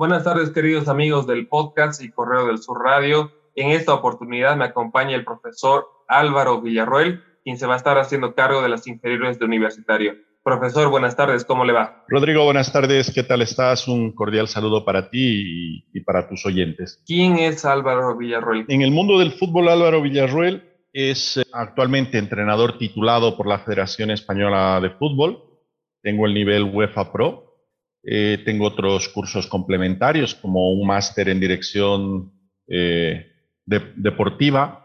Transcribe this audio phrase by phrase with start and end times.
[0.00, 3.32] Buenas tardes, queridos amigos del podcast y Correo del Sur Radio.
[3.54, 8.34] En esta oportunidad me acompaña el profesor Álvaro Villarroel, quien se va a estar haciendo
[8.34, 10.14] cargo de las inferiores de universitario.
[10.42, 12.02] Profesor, buenas tardes, ¿cómo le va?
[12.08, 13.88] Rodrigo, buenas tardes, ¿qué tal estás?
[13.88, 17.02] Un cordial saludo para ti y, para tus oyentes.
[17.06, 18.64] ¿Quién es Álvaro Villarroel?
[18.68, 20.64] En el mundo del fútbol, Álvaro Villarroel
[20.94, 25.44] es eh, actualmente entrenador titulado por la Federación Española de Fútbol.
[26.02, 27.49] Tengo el nivel UEFA Pro.
[28.02, 32.32] Eh, tengo otros cursos complementarios como un máster en dirección
[32.66, 33.26] eh,
[33.66, 34.80] deportiva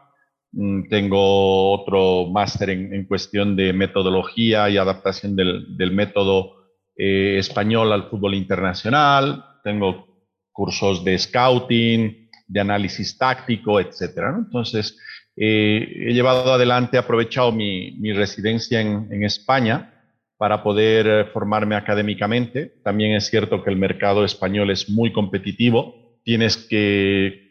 [0.55, 6.53] Mm, tengo otro máster en, cuestión de metodología y adaptación del, método
[6.97, 9.43] eh, español al fútbol internacional.
[9.63, 10.07] Tengo
[10.53, 14.17] cursos de scouting, de análisis táctico, etc.
[14.37, 14.97] Entonces,
[15.35, 19.94] he llevado adelante, he aprovechado mi, residencia en, España
[20.37, 22.73] para poder eh, formarme académicamente.
[22.83, 26.19] También es cierto que el mercado español es muy competitivo.
[26.23, 27.49] Tienes que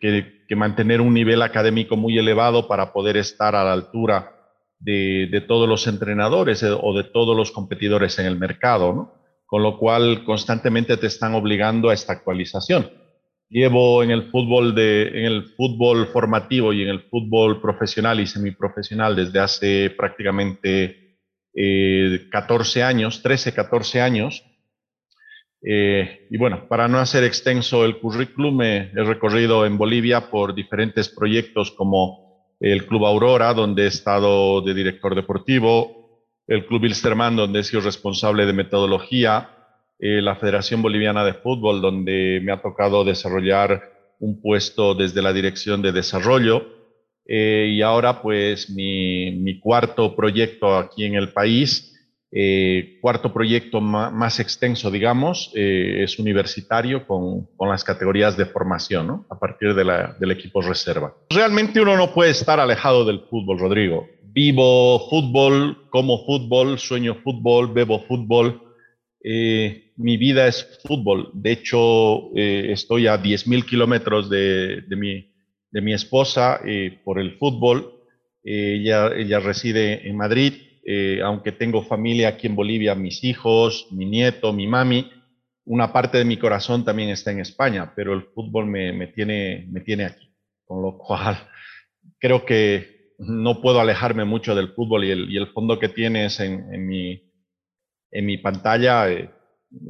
[0.57, 4.35] mantener un nivel académico muy elevado para poder estar a la altura
[4.85, 9.15] de, todos los entrenadores eh, o de todos los competidores en el mercado, ¿no?
[9.47, 12.91] Con lo cual constantemente te están obligando a esta actualización.
[13.49, 18.27] Llevo en el fútbol, de, en el fútbol formativo y en el fútbol profesional y
[18.27, 21.04] semiprofesional desde hace prácticamente
[21.55, 24.45] 14 eh, años, 13, 14 años,
[25.67, 31.09] eh, y bueno, para no hacer extenso el currículum, he recorrido en Bolivia por diferentes
[31.09, 32.25] proyectos como
[32.61, 37.83] el Club Aurora, donde he estado de director deportivo, el Club Wilstermann, donde he sido
[37.83, 39.51] responsable de metodología,
[39.99, 45.33] eh, la Federación Boliviana de Fútbol, donde me ha tocado desarrollar un puesto desde la
[45.33, 46.67] dirección de desarrollo.
[47.27, 51.95] Eh, y ahora, pues, mi, mi cuarto proyecto aquí en el país
[52.37, 59.39] eh, cuarto proyecto más, extenso, digamos, eh, es universitario con, las categorías de formación, a
[59.39, 61.15] partir del equipo reserva.
[61.31, 64.09] Realmente uno no puede estar alejado del fútbol, Rodrigo.
[64.25, 68.61] Vivo fútbol, como fútbol, sueño fútbol, bebo fútbol.
[69.23, 71.31] Eh, mi vida es fútbol.
[71.35, 75.33] De hecho, estoy a 10.000 kilómetros de, mi,
[75.75, 76.61] de mi esposa
[77.05, 78.01] por el fútbol.
[78.45, 80.55] ella, ella reside en Madrid
[80.87, 85.11] eh, aunque tengo familia aquí en Bolivia, mis hijos, mi nieto, mi mami,
[85.65, 89.81] una parte de mi corazón también está en España, pero el fútbol me, tiene, me
[89.81, 90.31] tiene aquí,
[90.67, 91.39] con lo cual
[92.21, 97.33] creo que no puedo alejarme mucho del fútbol y el, fondo que tienes en, mi,
[98.11, 99.31] en mi pantalla eh,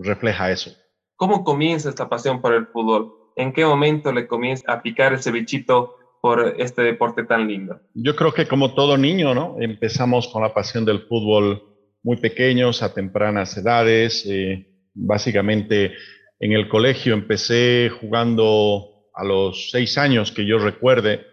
[0.01, 0.71] refleja eso.
[1.17, 3.24] ¿Cómo comienza esta pasión por el fútbol?
[3.37, 7.81] ¿En qué momento le comienza a picar ese bichito por este deporte tan lindo?
[7.95, 9.57] Yo creo que como todo niño, ¿no?
[9.61, 11.63] Empezamos con la pasión del fútbol
[12.03, 14.25] muy pequeños, a tempranas edades.
[14.27, 15.93] Eh, básicamente
[16.39, 21.27] en el colegio empecé jugando a los seis años que yo recuerde.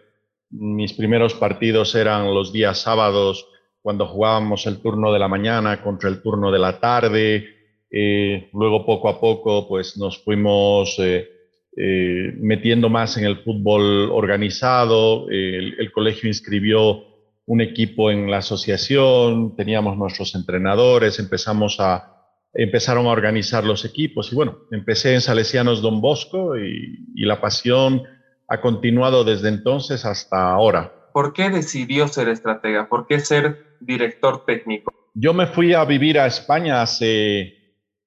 [0.50, 3.48] Mis primeros partidos eran los días sábados,
[3.82, 7.48] cuando jugábamos el turno de la mañana contra el turno de la tarde.
[7.90, 10.98] Eh, luego poco a poco pues nos fuimos...
[11.00, 11.41] Eh,
[11.78, 15.30] eh, metiendo más en el fútbol organizado.
[15.30, 17.06] el, colegio inscribió
[17.46, 22.14] un equipo en la asociación, teníamos nuestros entrenadores, empezamos a,
[22.54, 27.40] empezaron a organizar los equipos y bueno, empecé en Salesianos Don Bosco y, y la
[27.40, 28.04] pasión
[28.48, 30.94] ha continuado desde entonces hasta ahora.
[31.14, 32.88] ¿Por qué decidió ser estratega?
[32.90, 34.94] ¿Por qué ser director técnico?
[35.14, 37.54] Yo me fui a vivir a España hace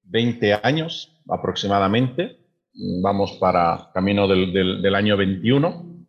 [0.05, 2.44] 20 años aproximadamente
[2.75, 6.07] vamos para camino del, año 21.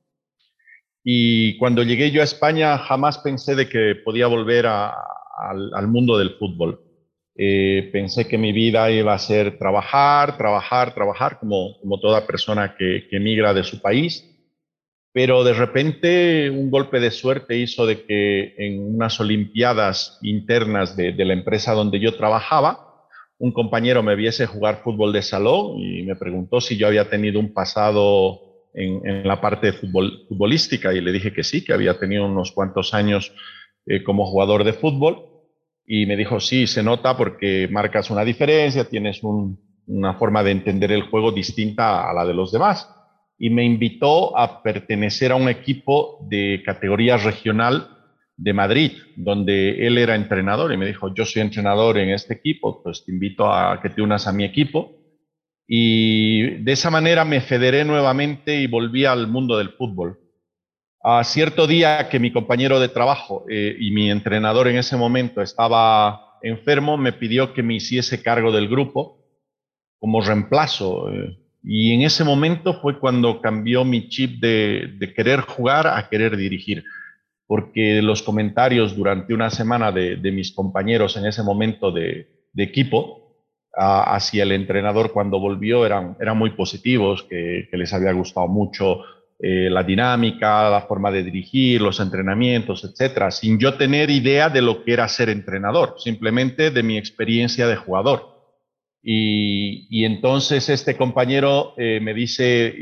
[1.04, 6.32] Y cuando llegué yo a España jamás pensé de que podía volver al, mundo del
[6.32, 6.82] fútbol.
[7.38, 12.76] Eh, pensé que mi vida iba a ser trabajar, trabajar, trabajar, como, como toda persona
[12.78, 14.32] que, que emigra de su país.
[15.12, 21.14] Pero de repente un golpe de suerte hizo de que en unas Olimpiadas internas de
[21.14, 22.85] la empresa donde yo trabajaba,
[23.38, 27.40] un compañero me viese jugar fútbol de salón y me preguntó si yo había tenido
[27.40, 28.42] un pasado
[28.74, 33.34] en, la parte futbolística y le dije que sí, que había tenido unos cuantos años
[33.86, 35.36] eh, como jugador de fútbol
[35.86, 40.92] y me dijo, sí, se nota porque marcas una diferencia, tienes una forma de entender
[40.92, 42.90] el juego distinta a la de los demás.
[43.38, 47.95] Y me invitó a pertenecer a un equipo de categoría regional
[48.38, 52.84] de Madrid, donde él era entrenador y me dijo, yo soy entrenador en este equipo,
[52.84, 54.94] pues te invito a que te unas a mi equipo.
[55.68, 60.20] Y de esa manera me federé nuevamente y volví al mundo del fútbol.
[61.04, 65.42] A cierto día que mi compañero de trabajo eh, y mi entrenador en ese momento
[65.42, 69.24] estaba enfermo, me pidió que me hiciese cargo del grupo
[70.00, 71.12] como reemplazo.
[71.12, 71.38] Eh,
[71.68, 76.84] Y en ese momento fue cuando cambió mi chip de, querer jugar a querer dirigir,
[77.48, 82.28] porque los comentarios durante una semana de, mis compañeros en ese momento de,
[82.58, 83.24] equipo
[83.78, 89.02] hacia el entrenador cuando volvió eran, eran muy positivos, que, les había gustado mucho
[89.38, 94.62] eh, la dinámica, la forma de dirigir, los entrenamientos, etcétera, sin yo tener idea de
[94.62, 98.34] lo que era ser entrenador, simplemente de mi experiencia de jugador.
[99.04, 102.74] Y, entonces este compañero eh, me dice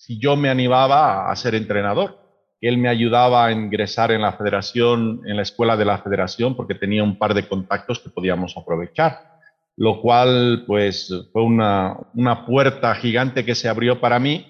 [0.00, 2.18] si yo me animaba a ser entrenador.
[2.60, 6.74] Él me ayudaba a ingresar en la federación, en la escuela de la federación, porque
[6.74, 9.18] tenía un par de contactos que podíamos aprovechar,
[9.76, 14.46] lo cual pues fue una, una puerta gigante que se abrió para mí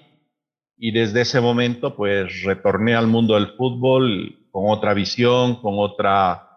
[0.83, 6.49] y desde ese momento pues retorné al mundo del fútbol con otra visión, con otra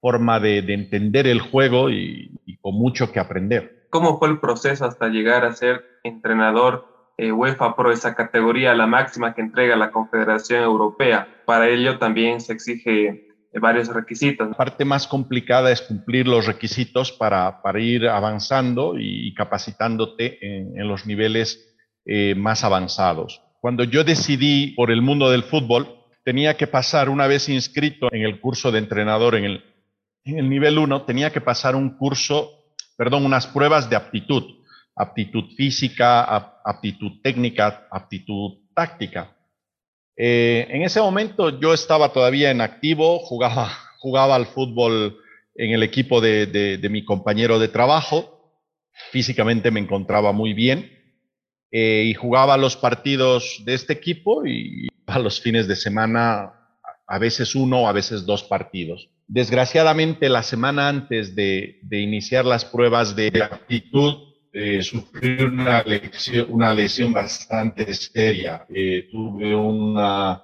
[0.00, 3.86] forma de, entender el juego y, con mucho que aprender.
[3.90, 8.86] ¿Cómo fue el proceso hasta llegar a ser entrenador eh, UEFA Pro, esa categoría, la
[8.86, 11.26] máxima que entrega la Confederación Europea?
[11.46, 14.48] Para ello también se exige eh, varios requisitos.
[14.48, 20.88] La parte más complicada es cumplir los requisitos para, para ir avanzando y capacitándote en,
[20.88, 21.74] los niveles
[22.04, 23.42] eh, más avanzados.
[23.60, 25.88] Cuando yo decidí por el mundo del fútbol,
[26.22, 29.64] tenía que pasar una vez inscrito en el curso de entrenador en el,
[30.24, 34.55] en el nivel 1 tenía que pasar un curso, perdón, unas pruebas de aptitud,
[34.96, 36.24] aptitud física,
[36.64, 39.36] aptitud técnica, aptitud táctica.
[40.16, 45.18] Eh, en ese momento yo estaba todavía en activo, jugaba, jugaba al fútbol
[45.54, 48.60] en el equipo de, de, mi compañero de trabajo,
[49.10, 50.90] físicamente me encontraba muy bien
[51.70, 56.52] eh, y jugaba los partidos de este equipo y a los fines de semana
[57.06, 59.08] a veces uno, a veces dos partidos.
[59.28, 64.25] Desgraciadamente, la semana antes de, iniciar las pruebas de aptitud,
[64.56, 64.80] eh,
[65.44, 65.84] una,
[66.48, 68.66] una lesión bastante seria.
[68.68, 70.42] Eh, tuve una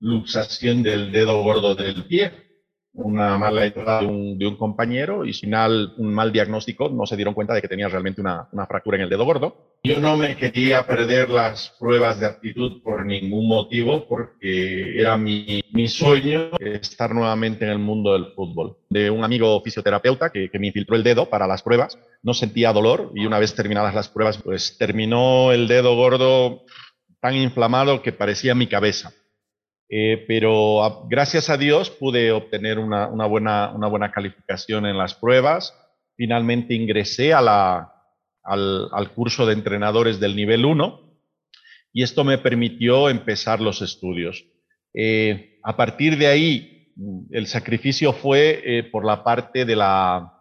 [0.00, 2.49] luxación del dedo gordo del pie
[2.92, 7.54] una mala entrada de un, compañero y final un mal diagnóstico, no se dieron cuenta
[7.54, 9.76] de que tenía realmente una, fractura en el dedo gordo.
[9.82, 15.62] Yo no me quería perder las pruebas de aptitud por ningún motivo porque era mi,
[15.86, 18.76] sueño estar nuevamente en el mundo del fútbol.
[18.90, 22.72] De un amigo fisioterapeuta que, que me infiltró el dedo para las pruebas, no sentía
[22.72, 26.64] dolor y una vez terminadas las pruebas, pues terminó el dedo gordo
[27.20, 29.12] tan inflamado que parecía mi cabeza.
[29.92, 35.76] Eh, pero gracias a Dios pude obtener una, buena, una buena calificación en las pruebas.
[36.16, 37.92] Finalmente ingresé a la,
[38.44, 41.00] al, curso de entrenadores del nivel 1
[41.92, 44.44] y esto me permitió empezar los estudios.
[44.94, 46.92] Eh, a partir de ahí,
[47.32, 50.32] el sacrificio fue eh, por la parte de la,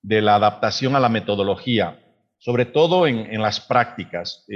[0.00, 1.98] de la adaptación a la metodología,
[2.38, 4.46] sobre todo en, en las prácticas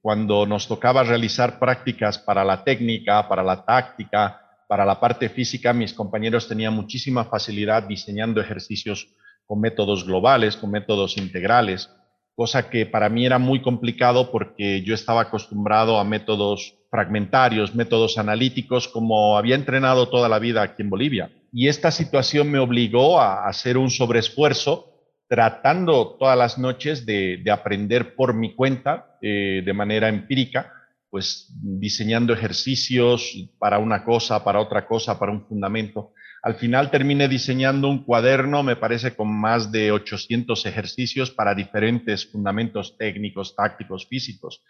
[0.00, 5.72] cuando nos tocaba realizar prácticas para la técnica, para la táctica, para la parte física,
[5.72, 9.08] mis compañeros tenían muchísima facilidad diseñando ejercicios
[9.46, 11.90] con métodos globales, con métodos integrales,
[12.36, 18.18] cosa que para mí era muy complicado porque yo estaba acostumbrado a métodos fragmentarios, métodos
[18.18, 21.30] analíticos, como había entrenado toda la vida aquí en Bolivia.
[21.52, 24.97] Y esta situación me obligó a hacer un sobreesfuerzo
[25.28, 30.72] tratando todas las noches de, aprender por mi cuenta, eh, de manera empírica,
[31.10, 36.12] pues diseñando ejercicios para una cosa, para otra cosa, para un fundamento.
[36.42, 42.30] Al final terminé diseñando un cuaderno, me parece, con más de 800 ejercicios para diferentes
[42.30, 44.62] fundamentos técnicos, tácticos, físicos.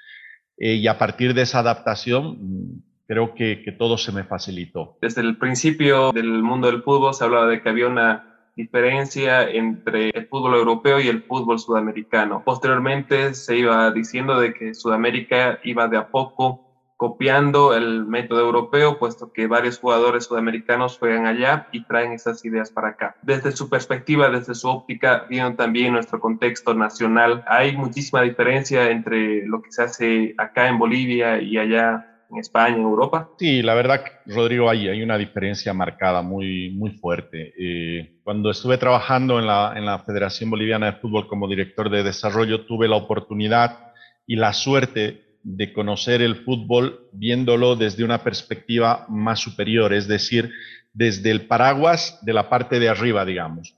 [0.56, 4.98] Eh, y a partir de esa adaptación, creo que, que todo se me facilitó.
[5.00, 10.10] Desde el principio del mundo del fútbol se hablaba de que había una diferencia entre
[10.10, 12.42] el fútbol europeo y el fútbol sudamericano.
[12.44, 16.64] Posteriormente se iba diciendo de que Sudamérica iba de a poco
[16.96, 22.72] copiando el método europeo, puesto que varios jugadores sudamericanos juegan allá y traen esas ideas
[22.72, 23.14] para acá.
[23.22, 29.46] Desde su perspectiva, desde su óptica, viendo también nuestro contexto nacional, hay muchísima diferencia entre
[29.46, 33.30] lo que se hace acá en Bolivia y allá en España, en Europa?
[33.38, 37.54] Sí, la verdad, Rodrigo, hay, hay una diferencia marcada muy, muy fuerte.
[37.58, 42.88] Eh, cuando estuve trabajando en la, Federación Boliviana de Fútbol como director de desarrollo, tuve
[42.88, 43.92] la oportunidad
[44.26, 50.50] y la suerte de conocer el fútbol viéndolo desde una perspectiva más superior, es decir,
[50.92, 53.74] desde el paraguas de la parte de arriba, digamos.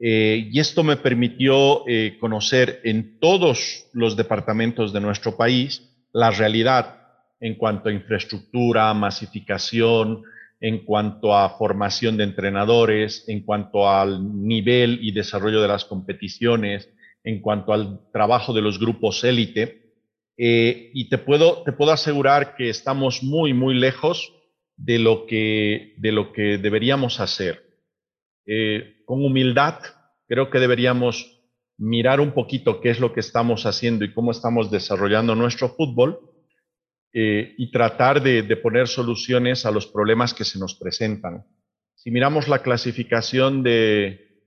[0.00, 6.30] Eh, y esto me permitió eh, conocer en todos los departamentos de nuestro país la
[6.30, 7.03] realidad
[7.44, 10.22] en cuanto a infraestructura, masificación,
[10.60, 16.88] en cuanto a formación de entrenadores, en cuanto al nivel y desarrollo de las competiciones,
[17.22, 19.92] en cuanto al trabajo de los grupos élite.
[20.38, 24.32] Eh, y te puedo, te puedo asegurar que estamos muy, muy lejos
[24.78, 27.62] de lo que, de lo que deberíamos hacer.
[28.46, 29.80] Eh, con humildad,
[30.26, 31.42] creo que deberíamos
[31.76, 36.30] mirar un poquito qué es lo que estamos haciendo y cómo estamos desarrollando nuestro fútbol
[37.16, 41.46] eh, y tratar de, poner soluciones a los problemas que se nos presentan.
[41.94, 44.42] Si miramos la clasificación de,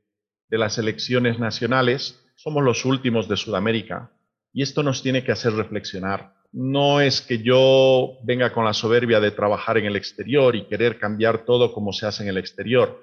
[0.49, 4.11] de las elecciones nacionales, somos los últimos de Sudamérica
[4.51, 6.33] y esto nos tiene que hacer reflexionar.
[6.51, 10.99] No es que yo venga con la soberbia de trabajar en el exterior y querer
[10.99, 13.01] cambiar todo como se hace en el exterior,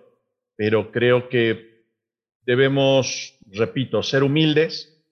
[0.56, 1.86] pero creo que
[2.42, 5.02] debemos, repito, ser humildes,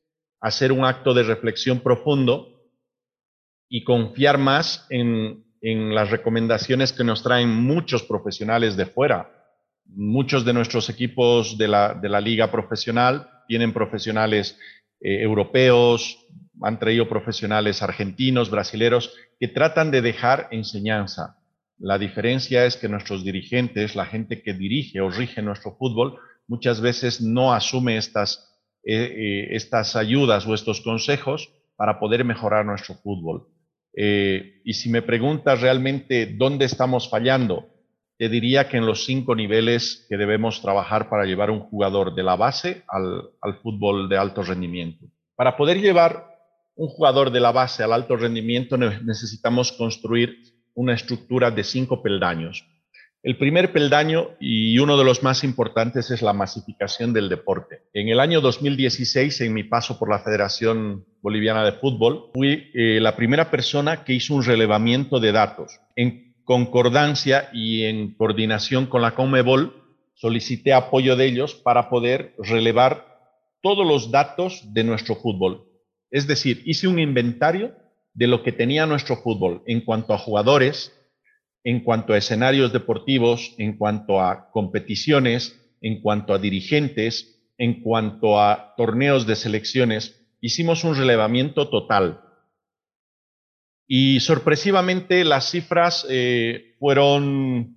[0.42, 2.51] hacer un acto de reflexión profundo
[3.74, 9.30] y confiar más en, las recomendaciones que nos traen muchos profesionales de fuera.
[9.86, 14.58] Muchos de nuestros equipos de la, de la liga profesional tienen profesionales
[15.00, 16.18] eh, europeos,
[16.60, 21.38] han traído profesionales argentinos, brasileros, que tratan de dejar enseñanza.
[21.78, 26.82] La diferencia es que nuestros dirigentes, la gente que dirige o rige nuestro fútbol, muchas
[26.82, 32.96] veces no asume estas, eh, eh, estas ayudas o estos consejos para poder mejorar nuestro
[32.96, 33.51] fútbol.
[33.94, 37.68] Eh, y si me preguntas realmente dónde estamos fallando,
[38.18, 42.22] te diría que en los cinco niveles que debemos trabajar para llevar un jugador de
[42.22, 45.06] la base al, al fútbol de alto rendimiento.
[45.34, 46.32] Para poder llevar
[46.74, 50.36] un jugador de la base al alto rendimiento necesitamos construir
[50.74, 52.64] una estructura de cinco peldaños.
[53.22, 57.82] El primer peldaño y uno de los más importantes es la masificación del deporte.
[57.94, 62.98] En el año 2016, en mi paso por la Federación Boliviana de Fútbol, fui eh,
[63.00, 65.78] la primera persona que hizo un relevamiento de datos.
[65.94, 69.72] En concordancia y en coordinación con la Conmebol,
[70.14, 73.06] solicité apoyo de ellos para poder relevar
[73.62, 75.68] todos los datos de nuestro fútbol.
[76.10, 77.72] Es decir, hice un inventario
[78.14, 80.92] de lo que tenía nuestro fútbol en cuanto a jugadores,
[81.64, 88.40] en cuanto a escenarios deportivos, en cuanto a competiciones, en cuanto a dirigentes, en cuanto
[88.40, 92.20] a torneos de selecciones, hicimos un relevamiento total.
[93.86, 97.76] Y sorpresivamente las cifras eh, fueron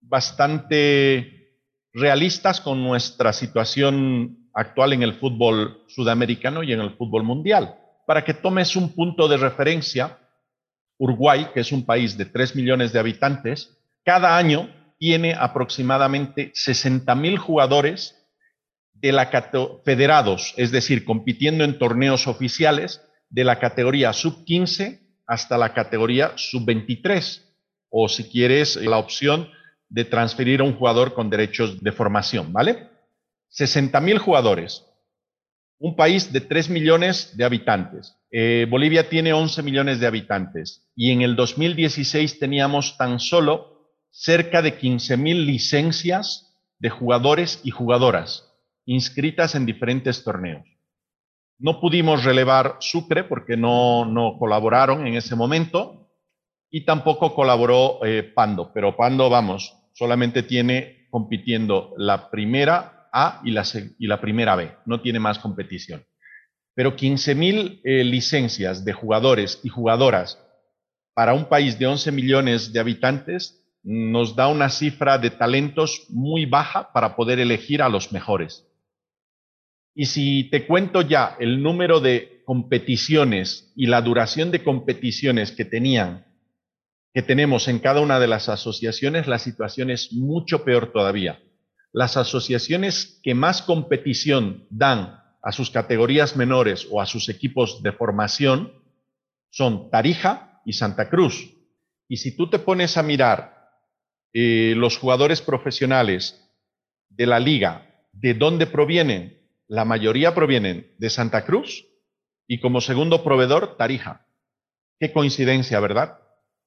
[0.00, 1.58] bastante
[1.92, 7.76] realistas con nuestra situación actual en el fútbol sudamericano y en el fútbol mundial.
[8.06, 10.18] Para que tomes un punto de referencia,
[11.02, 17.12] Uruguay, que es un país de 3 millones de habitantes, cada año tiene aproximadamente 60
[17.16, 18.24] mil jugadores
[18.92, 19.28] de la
[19.84, 27.42] federados, es decir, compitiendo en torneos oficiales de la categoría sub-15 hasta la categoría sub-23,
[27.88, 29.48] o si quieres la opción
[29.88, 32.90] de transferir a un jugador con derechos de formación, ¿vale?
[33.48, 34.86] 60 mil jugadores
[35.82, 38.16] un país de 3 millones de habitantes.
[38.30, 44.62] Eh, Bolivia tiene 11 millones de habitantes y en el 2016 teníamos tan solo cerca
[44.62, 48.48] de 15 mil licencias de jugadores y jugadoras
[48.86, 50.64] inscritas en diferentes torneos.
[51.58, 56.12] No pudimos relevar Sucre porque no, no colaboraron en ese momento
[56.70, 63.50] y tampoco colaboró eh, Pando, pero Pando, vamos, solamente tiene compitiendo la primera a y
[64.06, 66.04] la, primera B, no tiene más competición.
[66.74, 70.42] Pero 15.000 eh, licencias de jugadores y jugadoras
[71.14, 76.46] para un país de 11 millones de habitantes nos da una cifra de talentos muy
[76.46, 78.66] baja para poder elegir a los mejores.
[79.94, 85.66] Y si te cuento ya el número de competiciones y la duración de competiciones que
[85.66, 86.24] tenían,
[87.12, 91.38] que tenemos en cada una de las asociaciones, la situación es mucho peor todavía
[91.92, 97.92] las asociaciones que más competición dan a sus categorías menores o a sus equipos de
[97.92, 98.72] formación
[99.50, 101.50] son Tarija y Santa Cruz.
[102.08, 103.70] Y si tú te pones a mirar
[104.32, 106.42] eh, los jugadores profesionales
[107.10, 109.38] de la liga, ¿de dónde provienen?
[109.68, 111.86] La mayoría provienen de Santa Cruz
[112.46, 114.26] y como segundo proveedor, Tarija.
[114.98, 116.18] Qué coincidencia, ¿verdad?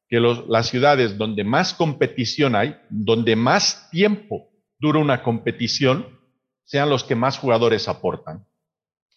[0.08, 6.20] Que las ciudades donde más competición hay, donde más tiempo dura una competición,
[6.63, 8.46] sean los que más jugadores aportan.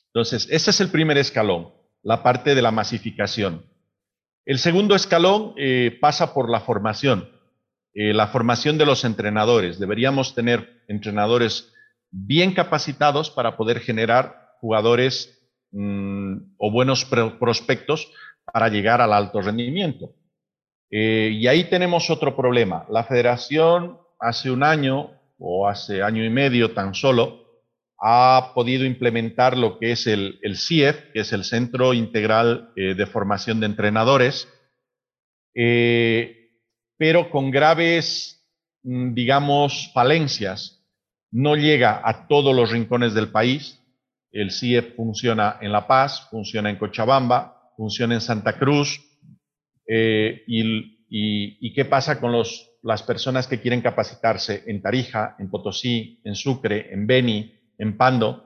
[0.06, 1.72] Entonces, ese es el primer escalón,
[2.02, 3.64] la parte de la masificación.
[4.44, 7.28] El segundo escalón eh, pasa por la formación,
[7.94, 9.78] eh, la formación de los entrenadores.
[9.78, 11.72] Deberíamos tener entrenadores
[12.10, 15.38] bien capacitados para poder generar jugadores
[15.72, 18.10] mm, o buenos prospectos
[18.52, 20.14] para llegar al alto rendimiento.
[20.90, 22.86] Eh, y ahí tenemos otro problema.
[22.88, 27.48] La federación hace un año o hace año y medio tan solo,
[28.00, 33.06] ha podido implementar lo que es el, CIEF, que es el Centro Integral eh, de
[33.06, 34.48] Formación de Entrenadores,
[35.54, 36.50] eh,
[36.96, 38.44] pero con graves,
[38.84, 40.84] mm, digamos, falencias.
[41.30, 43.82] No llega a todos los rincones del país.
[44.30, 49.00] El CIEF funciona en La Paz, funciona en Cochabamba, funciona en Santa Cruz.
[49.86, 55.50] Eh, y, y, qué pasa con los, las personas que quieren capacitarse en Tarija, en
[55.50, 58.44] Potosí, en Sucre, en Beni, en Pando,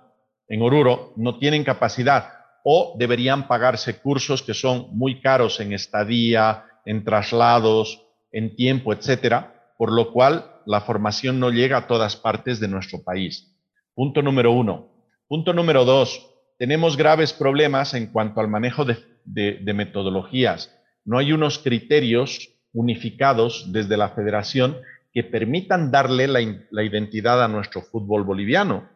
[0.49, 2.25] en Oruro, no tienen capacidad
[2.65, 9.75] o deberían pagarse cursos que son muy caros en estadía, en traslados, en tiempo, etcétera,
[9.79, 13.57] por lo cual la formación no llega a todas partes de nuestro país.
[13.95, 14.89] Punto número uno.
[15.29, 20.77] Punto número dos, tenemos graves problemas en cuanto al manejo de, metodologías.
[21.05, 24.79] No hay unos criterios unificados desde la federación
[25.13, 28.89] que permitan darle la identidad a nuestro fútbol boliviano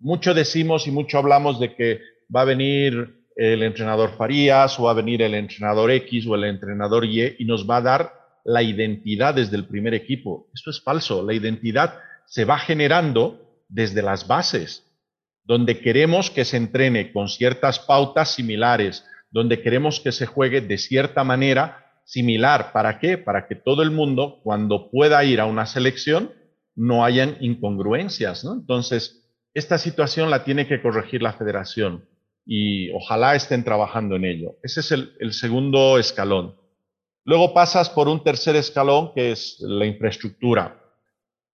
[0.00, 2.00] mucho decimos y mucho hablamos de que
[2.34, 6.44] va a venir el entrenador Farías o va a venir el entrenador X o el
[6.44, 8.12] entrenador Y y nos va a dar
[8.44, 10.48] la identidad desde el primer equipo.
[10.54, 11.22] Esto es falso.
[11.22, 14.86] La identidad se va generando desde las bases,
[15.44, 20.78] donde queremos que se entrene con ciertas pautas similares, donde queremos que se juegue de
[20.78, 22.72] cierta manera similar.
[22.72, 23.18] ¿Para qué?
[23.18, 26.32] Para que todo el mundo, cuando pueda ir a una selección,
[26.74, 28.44] no hayan incongruencias.
[28.44, 32.08] Entonces, esta situación la tiene que corregir la federación
[32.44, 34.56] y ojalá estén trabajando en ello.
[34.64, 36.56] Ese es el, segundo escalón.
[37.24, 40.82] Luego pasas por un tercer escalón que es la infraestructura.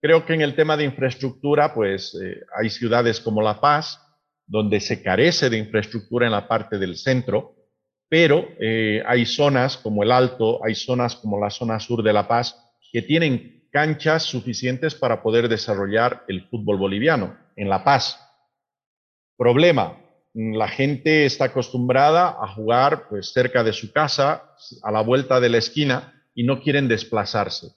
[0.01, 4.01] Creo que en el tema de infraestructura, pues eh, hay ciudades como La Paz,
[4.47, 7.56] donde se carece de infraestructura en la parte del centro,
[8.09, 12.29] pero eh, hay zonas como el Alto, hay zonas como la zona sur de La
[12.29, 12.57] Paz,
[12.93, 18.23] que tienen canchas suficientes para poder desarrollar el fútbol boliviano en La Paz.
[19.37, 19.99] Problema,
[20.35, 25.49] la gente está acostumbrada a jugar pues, cerca de su casa, a la vuelta de
[25.49, 27.69] la esquina, y no quieren desplazarse.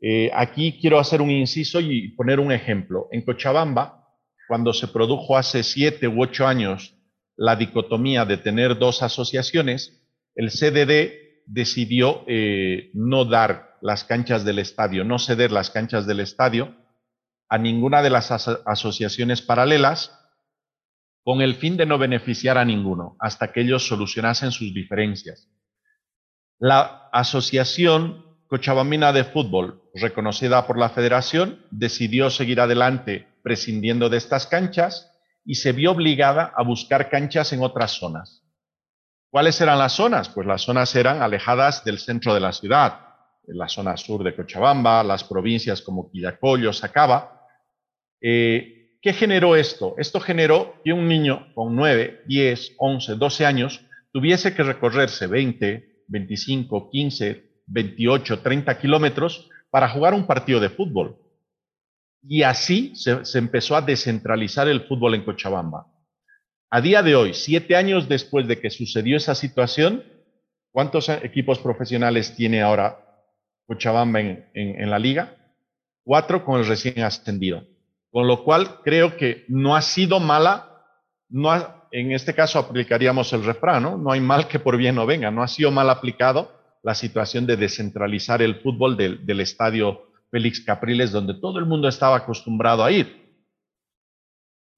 [0.00, 3.08] Eh, aquí quiero hacer un inciso y poner un ejemplo.
[3.12, 4.04] En Cochabamba,
[4.48, 6.93] cuando se produjo hace siete u ocho años
[7.36, 10.02] la dicotomía de tener dos asociaciones,
[10.34, 16.20] el CDD decidió eh, no dar las canchas del estadio, no ceder las canchas del
[16.20, 16.74] estadio
[17.48, 20.18] a ninguna de las asociaciones paralelas
[21.22, 25.48] con el fin de no beneficiar a ninguno hasta que ellos solucionasen sus diferencias.
[26.58, 34.46] La Asociación Cochabambina de Fútbol, reconocida por la Federación, decidió seguir adelante prescindiendo de estas
[34.46, 35.13] canchas
[35.44, 38.42] y se vio obligada a buscar canchas en otras zonas.
[39.30, 40.28] ¿Cuáles eran las zonas?
[40.28, 43.00] Pues las zonas eran alejadas del centro de la ciudad,
[43.46, 47.42] en la zona sur de Cochabamba, las provincias como Quillacollo, Sacaba.
[48.20, 49.94] Eh, ¿Qué generó esto?
[49.98, 56.04] Esto generó que un niño con 9, 10, 11, 12 años tuviese que recorrerse 20,
[56.06, 61.18] 25, 15, 28, 30 kilómetros para jugar un partido de fútbol.
[62.26, 65.86] Y así se, empezó a descentralizar el fútbol en Cochabamba.
[66.70, 70.02] A día de hoy, siete años después de que sucedió esa situación,
[70.72, 73.04] ¿cuántos equipos profesionales tiene ahora
[73.66, 75.36] Cochabamba en, la liga,
[76.02, 77.64] cuatro con el recién ascendido.
[78.10, 80.84] Con lo cual creo que no ha sido mala,
[81.28, 81.50] no
[81.90, 83.96] en este caso aplicaríamos el refrán, ¿no?
[83.96, 87.46] No hay mal que por bien no venga, no ha sido mal aplicado la situación
[87.46, 92.90] de descentralizar el fútbol del, estadio Félix Capriles, donde todo el mundo estaba acostumbrado a
[92.90, 93.06] ir.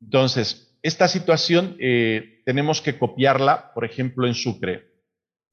[0.02, 4.84] Entonces, esta situación eh, tenemos que copiarla, por ejemplo, en Sucre.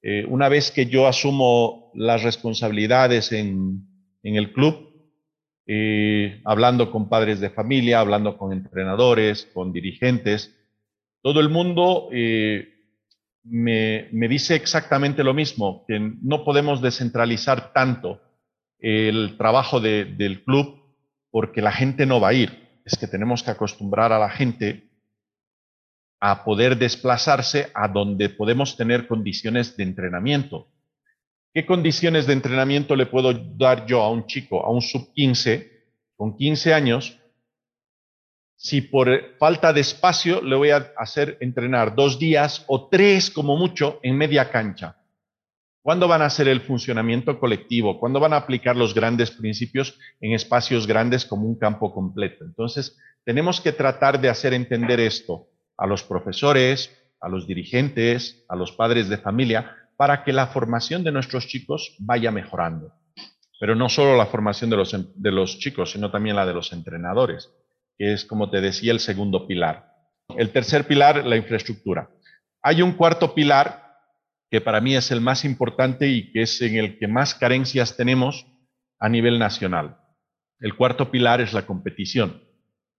[0.02, 3.88] Eh, una vez que yo asumo las responsabilidades en,
[4.24, 4.92] el club,
[5.68, 10.54] eh, hablando con padres de familia, hablando con entrenadores, con dirigentes,
[11.22, 12.74] todo el mundo eh,
[13.46, 18.20] me, dice exactamente lo mismo, que no podemos descentralizar tanto
[18.84, 20.78] el trabajo del club
[21.32, 22.82] porque la gente no va a ir.
[22.86, 24.90] Es que tenemos que acostumbrar a la gente
[26.20, 30.68] a poder desplazarse a donde podemos tener condiciones de entrenamiento.
[31.54, 35.72] ¿Qué condiciones de entrenamiento le puedo dar yo a un chico, a un sub 15,
[36.18, 37.20] con 15 años,
[38.56, 43.56] si por falta de espacio le voy a hacer entrenar dos días o tres como
[43.56, 45.03] mucho en media cancha?
[45.84, 48.00] ¿Cuándo van a hacer el funcionamiento colectivo?
[48.00, 52.46] ¿Cuándo van a aplicar los grandes principios en espacios grandes como un campo completo?
[52.46, 58.56] Entonces, tenemos que tratar de hacer entender esto a los profesores, a los dirigentes, a
[58.56, 62.94] los padres de familia, para que la formación de nuestros chicos vaya mejorando.
[63.60, 66.72] Pero no solo la formación de los, de los chicos, sino también la de los
[66.72, 67.50] entrenadores.
[67.98, 69.92] que es, como te decía, el segundo pilar.
[70.38, 72.10] El tercer pilar, la infraestructura.
[72.62, 73.83] Hay un cuarto pilar
[74.54, 77.98] que para mí es el más importante y que es en el que más carencias
[77.98, 78.46] tenemos
[79.00, 79.98] a nivel nacional.
[80.60, 82.44] El cuarto pilar es la competición.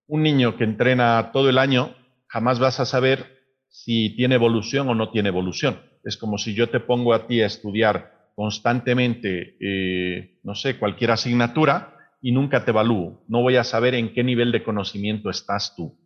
[0.09, 1.95] Un niño que entrena todo el año,
[2.27, 3.39] jamás vas a saber
[3.69, 5.79] si tiene evolución o no tiene evolución.
[6.03, 11.13] Es como si yo te pongo a ti a estudiar constantemente, eh, no sé, cualquier
[11.13, 13.23] asignatura y nunca te evalúo.
[13.29, 15.97] No voy a saber en qué nivel de conocimiento estás tú.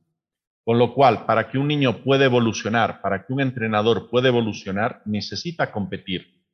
[0.69, 5.01] Con lo cual, para que un niño pueda evolucionar, para que un entrenador pueda evolucionar,
[5.07, 6.45] necesita competir.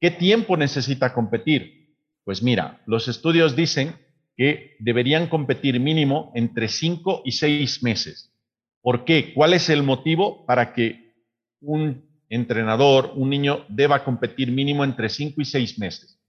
[0.00, 1.94] ¿Qué tiempo necesita competir?
[2.24, 3.94] Pues mira, los estudios dicen
[4.36, 8.36] que deberían competir mínimo entre 5 y 6 meses.
[8.82, 9.32] ¿Por qué?
[9.32, 11.14] ¿Cuál es el motivo para que
[11.60, 16.20] un entrenador, un niño, deba competir mínimo entre 5 y 6 meses?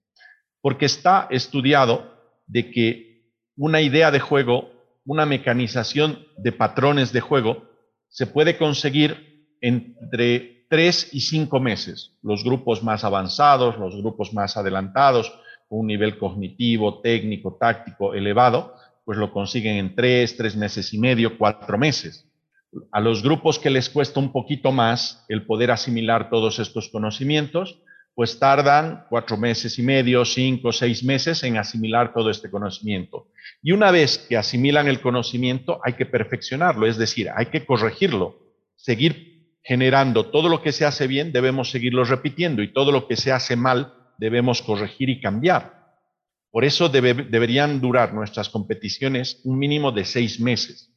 [0.60, 2.14] Porque está estudiado
[2.46, 4.70] de que una idea de juego,
[5.08, 7.64] una mecanización de patrones de juego,
[8.08, 12.12] se puede conseguir entre 3 y 5 meses.
[12.22, 15.32] Los grupos más avanzados, los grupos más adelantados,
[15.70, 18.74] un nivel cognitivo, técnico, táctico elevado,
[19.06, 22.26] pues lo consiguen en tres, tres meses y medio, cuatro meses.
[22.92, 27.80] A los grupos que les cuesta un poquito más el poder asimilar todos estos conocimientos,
[28.18, 33.28] pues tardan cuatro meses y medio, cinco, seis meses en asimilar todo este conocimiento.
[33.62, 38.40] Y una vez que asimilan el conocimiento, hay que perfeccionarlo, es decir, hay que corregirlo,
[38.74, 43.14] seguir generando todo lo que se hace bien, debemos seguirlo repitiendo y todo lo que
[43.14, 45.94] se hace mal, debemos corregir y cambiar.
[46.50, 50.92] Por eso deberían durar nuestras competiciones un mínimo de seis meses.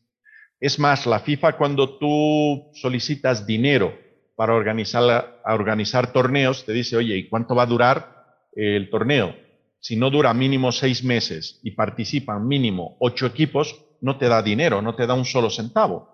[0.59, 3.95] Es más, la FIFA cuando tú solicitas dinero
[4.35, 9.35] para organizar, torneos, te dice, oye, ¿y cuánto va a durar el torneo?
[9.79, 14.81] Si no dura mínimo seis meses y participan mínimo ocho equipos, no te da dinero,
[14.81, 16.09] no te da un solo centavo.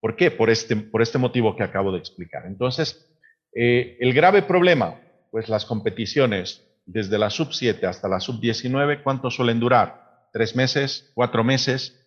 [0.00, 0.30] ¿Por qué?
[0.30, 2.46] Por este, por este motivo que acabo de explicar.
[2.46, 3.06] Entonces,
[3.54, 5.00] eh, el grave problema
[5.30, 10.28] pues las competiciones desde la sub 7 hasta la sub 19, ¿cuánto suelen durar?
[10.32, 11.10] ¿Tres meses?
[11.14, 11.99] ¿Cuatro meses?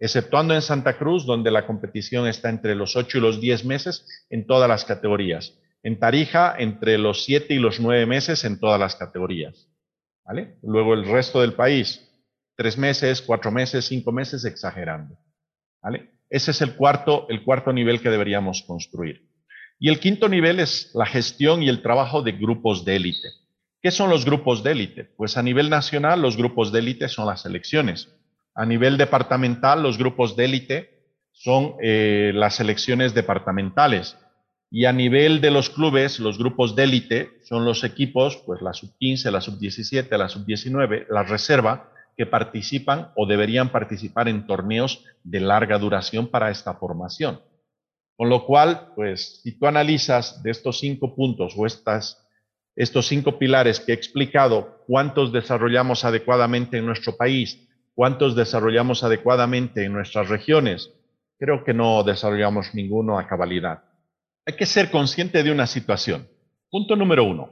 [0.00, 4.26] Exceptuando en Santa Cruz, donde la competición está entre los 8 y los 10 meses
[4.30, 5.58] en todas las categorías.
[5.82, 9.68] En Tarija, entre los 7 y los 9 meses en todas las categorías.
[10.24, 10.56] ¿Vale?
[10.62, 12.06] Luego el resto del país,
[12.56, 15.16] tres meses, cuatro meses, cinco meses, exagerando.
[15.82, 16.10] ¿Vale?
[16.28, 19.28] Ese es el cuarto, el cuarto nivel que deberíamos construir.
[19.78, 23.28] Y el quinto nivel es la gestión y el trabajo de grupos de élite.
[23.80, 25.04] ¿Qué son los grupos de élite?
[25.04, 28.14] Pues a nivel nacional los grupos de élite son las elecciones.
[28.54, 31.00] A nivel departamental los grupos de élite
[31.32, 34.16] son eh, las selecciones departamentales.
[34.70, 38.72] Y a nivel de los clubes, los grupos de élite son los equipos, pues la
[38.72, 45.40] sub-15, la sub-17, la sub-19, la reserva, que participan o deberían participar en torneos de
[45.40, 47.40] larga duración para esta formación.
[48.16, 52.28] Con lo cual, pues, si tú analizas de estos cinco puntos o estas,
[52.76, 59.84] estos cinco pilares que he explicado, cuántos desarrollamos adecuadamente en nuestro país, cuántos desarrollamos adecuadamente
[59.84, 60.92] en nuestras regiones,
[61.38, 63.84] creo que no desarrollamos ninguno a cabalidad.
[64.46, 66.28] Hay que ser consciente de una situación.
[66.70, 67.50] Punto número uno.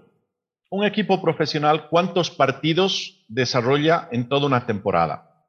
[0.70, 5.46] Un equipo profesional, ¿cuántos partidos desarrolla en toda una temporada?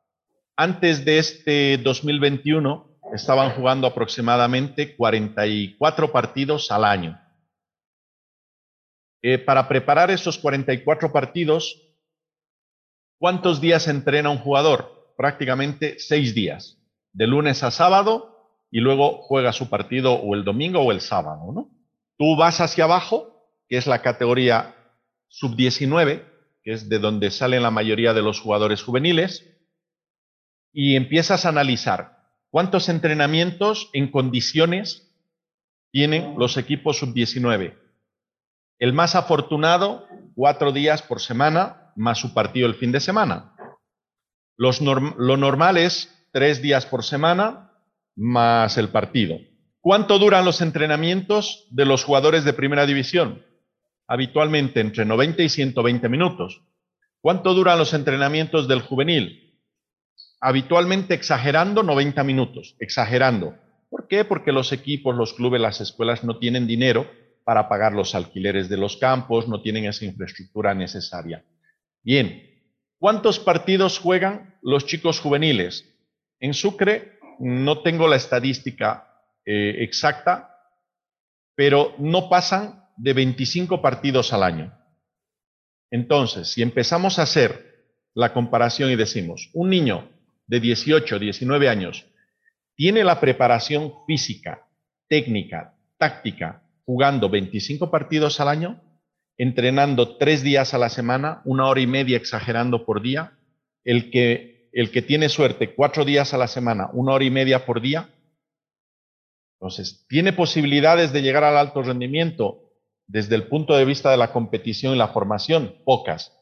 [0.56, 7.19] Antes de este 2021, estaban jugando aproximadamente 44 partidos al año.
[9.21, 11.88] Eh, para preparar esos 44 partidos,
[13.19, 15.13] ¿cuántos días entrena un jugador?
[15.15, 16.79] Prácticamente seis días,
[17.13, 18.36] de lunes a sábado,
[18.71, 21.51] y luego juega su partido o el domingo o el sábado.
[21.53, 21.69] ¿no?
[22.17, 24.75] Tú vas hacia abajo, que es la categoría
[25.27, 26.23] sub-19,
[26.63, 29.45] que es de donde salen la mayoría de los jugadores juveniles,
[30.71, 32.19] y empiezas a analizar
[32.51, 35.08] ¿Cuántos entrenamientos en condiciones
[35.91, 37.77] tienen los equipos sub-19?
[38.79, 43.53] El más afortunado, cuatro días por semana, más su partido el fin de semana.
[44.57, 47.71] lo normal es tres días por semana,
[48.15, 49.38] más el partido.
[49.81, 53.45] ¿Cuánto duran los entrenamientos de los jugadores de primera división?
[54.07, 56.63] Habitualmente entre 90 y 120 minutos.
[57.21, 59.49] ¿Cuánto duran los entrenamientos del juvenil?
[60.39, 63.55] habitualmente exagerando 90 minutos, exagerando.
[63.89, 64.23] ¿Por qué?
[64.23, 67.09] Porque los equipos, los clubes, las escuelas no tienen dinero
[67.43, 71.43] para pagar los alquileres de los campos, no tienen esa infraestructura necesaria.
[72.10, 72.41] Bien,
[72.98, 75.95] ¿cuántos partidos juegan los chicos juveniles?
[76.39, 79.08] En Sucre no tengo la estadística
[79.45, 80.58] eh, exacta,
[81.54, 84.76] pero no pasan de 25 partidos al año.
[85.91, 90.10] Entonces, si empezamos a hacer la comparación y decimos, un niño
[90.48, 92.08] de 18, 19 años,
[92.74, 94.67] tiene la preparación física,
[95.08, 98.82] técnica, táctica, jugando 25 partidos al año,
[99.39, 103.39] entrenando tres días a la semana, una hora y media exagerando por día,
[103.84, 107.65] el que, el que tiene suerte cuatro días a la semana, una hora y media
[107.65, 108.10] por día,
[109.60, 112.71] entonces, ¿tiene posibilidades de llegar al alto rendimiento
[113.08, 115.75] desde el punto de vista de la competición y la formación?
[115.84, 116.34] Pocas.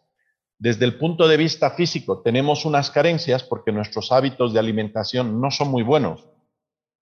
[0.60, 5.50] Desde el punto de vista físico, tenemos unas carencias porque nuestros hábitos de alimentación no
[5.50, 6.28] son muy buenos.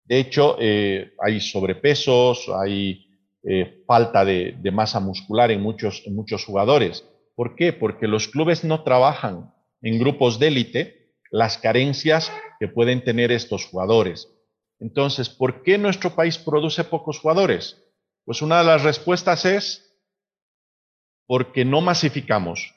[0.06, 3.07] De hecho, eh, hay sobrepesos, hay
[3.50, 7.06] eh, falta de, masa muscular en muchos, muchos jugadores.
[7.34, 7.72] ¿Por qué?
[7.72, 12.30] Porque los clubes no trabajan en grupos de élite las carencias
[12.60, 14.28] que pueden tener estos jugadores.
[14.80, 17.82] Entonces, ¿por qué nuestro país produce pocos jugadores?
[18.26, 19.98] Pues una de las respuestas es
[21.26, 22.76] porque no masificamos.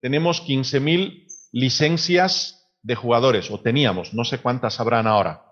[0.00, 5.44] Tenemos 15.000 licencias de jugadores, o teníamos, no sé cuántas habrán ahora.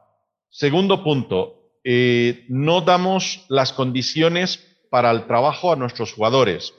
[0.48, 6.74] Segundo punto, eh, no damos las condiciones para el trabajo a nuestros jugadores.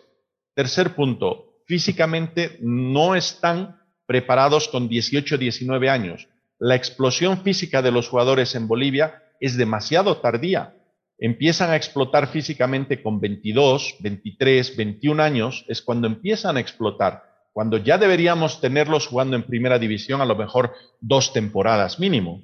[0.54, 6.28] Tercer punto, físicamente no están preparados con 18, 19 años.
[6.60, 10.76] La explosión física de los jugadores en Bolivia es demasiado tardía.
[11.18, 17.78] Empiezan a explotar físicamente con 22, 23, 21 años, es cuando empiezan a explotar cuando
[17.78, 22.42] ya deberíamos tenerlos jugando en primera división a lo mejor dos temporadas mínimo.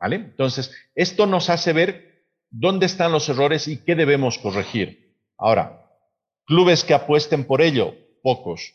[0.00, 0.16] ¿Vale?
[0.16, 5.14] Entonces, esto nos hace ver dónde están los errores y qué debemos corregir.
[5.36, 5.86] Ahora,
[6.46, 8.74] clubes que apuesten por ello, pocos.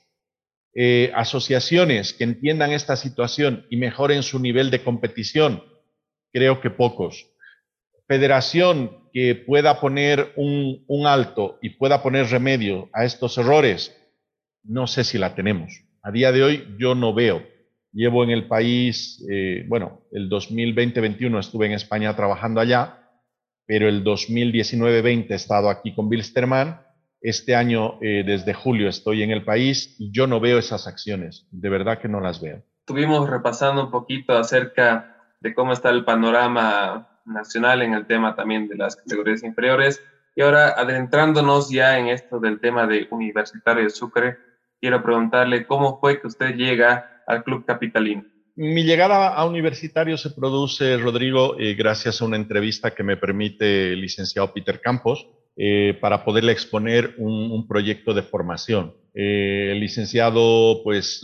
[0.76, 5.64] Eh, asociaciones que entiendan esta situación y mejoren su nivel de competición,
[6.32, 7.30] creo que pocos.
[8.08, 13.96] Federación que pueda poner un, un alto y pueda poner remedio a estos errores,
[14.64, 15.84] no sé si la tenemos.
[16.02, 17.53] A día de hoy yo no veo.
[17.94, 22.98] Llevo en el país, eh, bueno, el 2020-21 estuve en España trabajando allá,
[23.68, 26.82] pero el 2019-20 he estado aquí con Bilsterman.
[27.22, 31.48] Este año, eh, desde julio, estoy en el país y yo no veo esas acciones.
[31.52, 32.64] De verdad que no las veo.
[32.80, 38.68] Estuvimos repasando un poquito acerca de cómo está el panorama nacional en el tema también
[38.68, 40.04] de las categorías inferiores.
[40.36, 44.38] Y ahora, adentrándonos ya en esto del tema de Universitario de Sucre,
[44.82, 48.24] quiero preguntarle cómo fue que usted llega al Club Capitalino.
[48.56, 53.94] Mi llegada a universitario se produce, Rodrigo, eh, gracias a una entrevista que me permite
[53.94, 58.94] el licenciado Peter Campos eh, para poderle exponer un, proyecto de formación.
[59.16, 61.22] Eh, el licenciado, pues,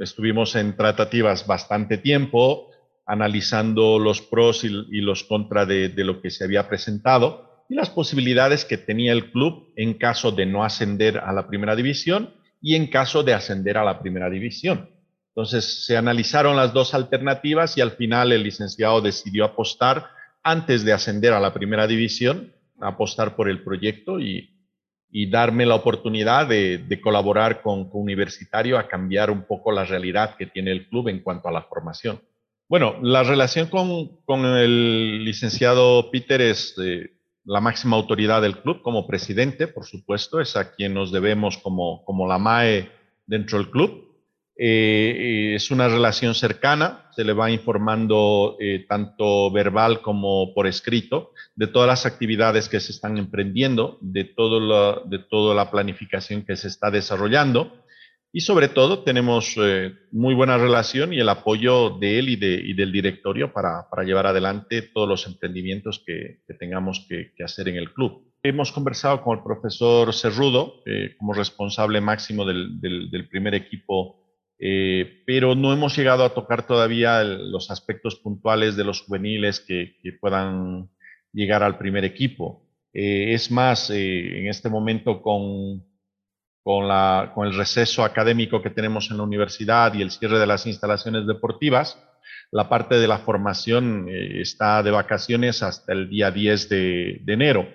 [0.00, 2.70] estuvimos en tratativas bastante tiempo,
[3.06, 7.90] analizando los pros y, los contras de, de lo que se había presentado y las
[7.90, 12.74] posibilidades que tenía el club en caso de no ascender a la primera división y
[12.74, 14.90] en caso de ascender a la primera división.
[15.34, 20.08] Entonces se analizaron las dos alternativas y al final el licenciado decidió apostar
[20.42, 24.56] antes de ascender a la primera división, apostar por el proyecto y,
[25.28, 30.72] darme la oportunidad de, colaborar con, Universitario a cambiar un poco la realidad que tiene
[30.72, 32.20] el club en cuanto a la formación.
[32.68, 37.10] Bueno, la relación con, el licenciado Peter es eh,
[37.44, 42.04] la máxima autoridad del club como presidente, por supuesto, es a quien nos debemos como,
[42.04, 42.90] como la MAE
[43.26, 44.09] dentro del club.
[44.62, 51.32] Eh, es una relación cercana, se le va informando eh, tanto verbal como por escrito
[51.56, 56.56] de todas las actividades que se están emprendiendo, de, todo de toda la planificación que
[56.56, 57.72] se está desarrollando
[58.32, 62.54] y sobre todo tenemos eh, muy buena relación y el apoyo de él y, de,
[62.54, 67.42] y del directorio para, para, llevar adelante todos los emprendimientos que, que tengamos que, que,
[67.42, 68.30] hacer en el club.
[68.42, 74.19] Hemos conversado con el profesor Cerrudo eh, como responsable máximo del, del, primer equipo,
[74.60, 79.94] eh, pero no hemos llegado a tocar todavía los aspectos puntuales de los juveniles que,
[80.20, 80.90] puedan
[81.32, 82.66] llegar al primer equipo.
[82.92, 85.82] es más, en este momento con
[86.62, 90.46] con, la, con el receso académico que tenemos en la universidad y el cierre de
[90.46, 91.98] las instalaciones deportivas,
[92.50, 97.68] la parte de la formación eh, está de vacaciones hasta el día 10 de, enero.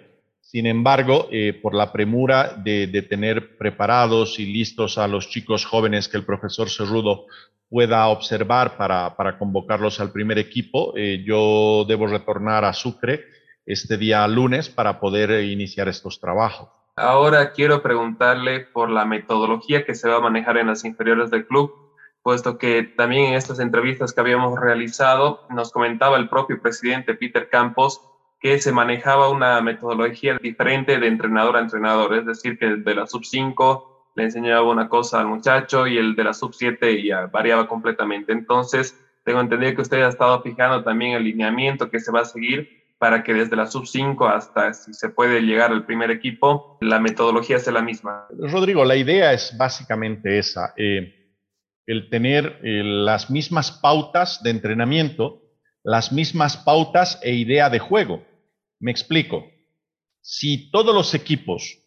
[0.55, 6.07] Sin embargo, eh, por la premura de, tener preparados y listos a los chicos jóvenes
[6.07, 7.25] que el profesor Cerrudo
[7.67, 13.25] pueda observar para, convocarlos al primer equipo, eh, yo debo retornar a Sucre
[13.65, 16.69] este día lunes para poder iniciar estos trabajos.
[16.95, 21.47] Ahora quiero preguntarle por la metodología que se va a manejar en las inferiores del
[21.47, 21.73] club,
[22.23, 27.49] puesto que también en estas entrevistas que habíamos realizado nos comentaba el propio presidente Peter
[27.49, 27.99] Campos
[28.45, 33.07] que se manejaba una metodología diferente de entrenador a entrenador, es decir, que de la
[33.07, 37.25] sub 5 le enseñaba una cosa al muchacho y el de la sub 7 ya
[37.25, 38.33] variaba completamente.
[38.33, 42.25] Entonces, tengo entendido que usted ha estado fijando también el lineamiento que se va a
[42.25, 46.77] seguir para que desde la sub 5 hasta si se puede llegar al primer equipo,
[46.81, 48.27] la metodología sea la misma.
[48.29, 51.33] Rodrigo, la idea es básicamente esa, eh,
[51.87, 55.41] el tener eh, las mismas pautas de entrenamiento,
[55.81, 58.34] las mismas pautas e idea de juego.
[58.79, 59.45] Me explico.
[60.21, 61.79] Si todos los equipos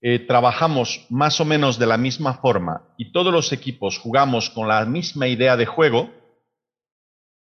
[0.00, 4.68] eh, trabajamos más o menos de la misma forma y todos los equipos jugamos con
[4.68, 6.10] la misma idea de juego,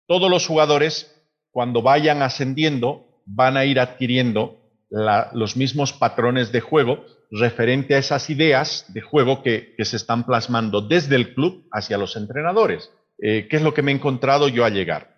[0.07, 1.11] todos los jugadores
[1.51, 4.61] cuando vayan ascendiendo, van a ir adquiriendo
[4.91, 10.81] los mismos patrones de juego referente a esas ideas de juego que, se están plasmando
[10.81, 12.93] desde el club hacia los entrenadores.
[13.19, 15.14] Eh, ¿Qué es lo que me he encontrado yo al llegar?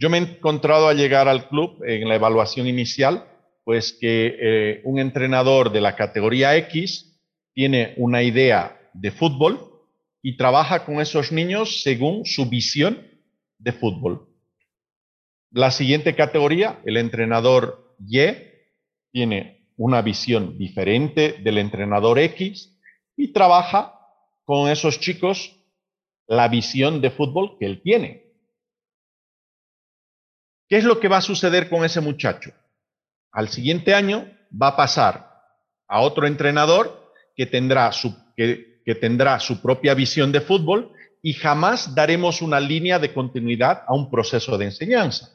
[0.00, 3.26] Yo me he encontrado al llegar al club en la evaluación inicial,
[3.64, 7.20] pues que eh, un entrenador de la categoría X
[7.52, 9.60] tiene una idea de fútbol
[10.22, 13.06] y trabaja con esos niños según su visión
[13.58, 14.26] de fútbol.
[15.50, 18.20] La siguiente categoría, el entrenador Y,
[19.12, 22.74] tiene una visión diferente del entrenador X
[23.18, 23.92] y trabaja
[24.46, 25.54] con esos chicos
[26.26, 28.29] la visión de fútbol que él tiene.
[30.70, 32.52] ¿Qué es lo que va a suceder con ese muchacho?
[33.32, 35.28] Al siguiente año va a pasar
[35.88, 41.92] a otro entrenador que tendrá su, que, tendrá su propia visión de fútbol y jamás
[41.96, 45.30] daremos una línea de continuidad a un proceso de enseñanza.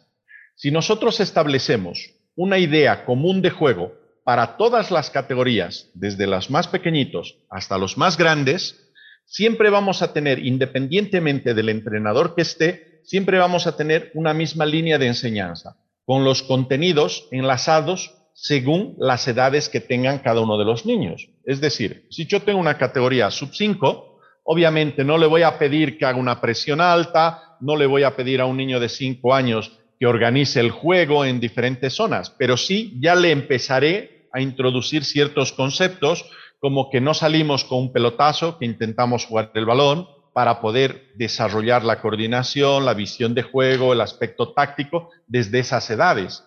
[0.55, 3.93] Si nosotros establecemos una idea común de juego
[4.23, 8.89] para todas las categorías, desde los más pequeñitos hasta los más grandes,
[9.25, 14.65] siempre vamos a tener, independientemente del entrenador que esté, siempre vamos a tener una misma
[14.65, 20.65] línea de enseñanza, con los contenidos enlazados según las edades que tengan cada uno de
[20.65, 21.29] los niños.
[21.45, 25.97] Es decir, si yo tengo una categoría sub 5, obviamente no le voy a pedir
[25.97, 29.33] que haga una presión alta, no le voy a pedir a un niño de 5
[29.33, 35.05] años que organice el juego en diferentes zonas, pero sí ya le empezaré a introducir
[35.05, 40.59] ciertos conceptos como que no salimos con un pelotazo, que intentamos jugar el balón para
[40.59, 46.43] poder desarrollar la coordinación, la visión de juego, el aspecto táctico desde esas edades.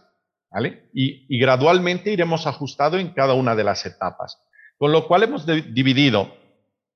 [0.51, 0.91] ¿vale?
[0.93, 4.43] Y, gradualmente iremos ajustando en cada una de las etapas.
[4.77, 6.37] Con lo cual hemos dividido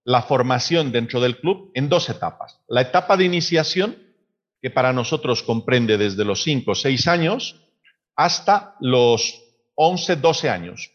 [0.04, 2.60] la formación dentro del club en dos etapas.
[2.68, 3.96] La etapa de iniciación,
[4.60, 7.56] que para nosotros comprende desde los 5 o 6 años
[8.16, 9.42] hasta los
[9.76, 10.90] 11, 12 años.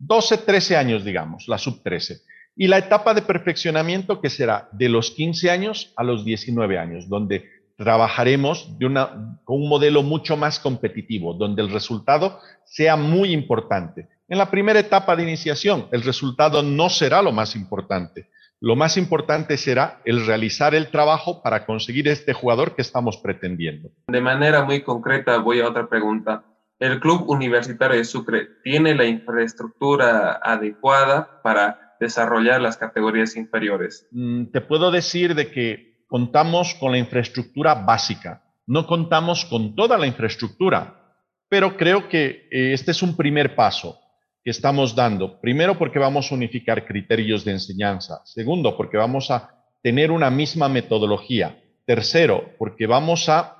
[0.00, 2.20] 12, 13 años, digamos, la sub 13.
[2.56, 7.06] Y la etapa de perfeccionamiento que será de los 15 años a los 19 años,
[7.06, 7.44] donde
[7.76, 14.08] trabajaremos de una, con un modelo mucho más competitivo, donde el resultado sea muy importante.
[14.28, 18.30] En la primera etapa de iniciación, el resultado no será lo más importante.
[18.58, 23.90] Lo más importante será el realizar el trabajo para conseguir este jugador que estamos pretendiendo.
[24.08, 26.42] De manera muy concreta, voy a otra pregunta.
[26.78, 34.06] ¿El Club Universitario de Sucre tiene la infraestructura adecuada para desarrollar las categorías inferiores?
[34.10, 38.42] Mm, te puedo decir de que contamos con la infraestructura básica.
[38.66, 41.16] No contamos con toda la infraestructura,
[41.48, 43.98] pero creo que eh, este es un primer paso
[44.44, 45.40] que estamos dando.
[45.40, 48.20] Primero, porque vamos a unificar criterios de enseñanza.
[48.24, 49.50] Segundo, porque vamos a
[49.82, 51.62] tener una misma metodología.
[51.84, 53.56] Tercero, porque vamos a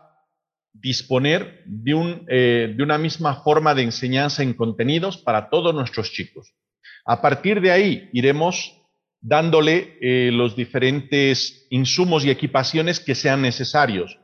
[0.72, 6.55] disponer de, eh, de una misma forma de enseñanza en contenidos para todos nuestros chicos.
[7.07, 8.83] A partir de ahí, iremos
[9.21, 14.19] dándole eh, los diferentes insumos y equipaciones que sean necesarios.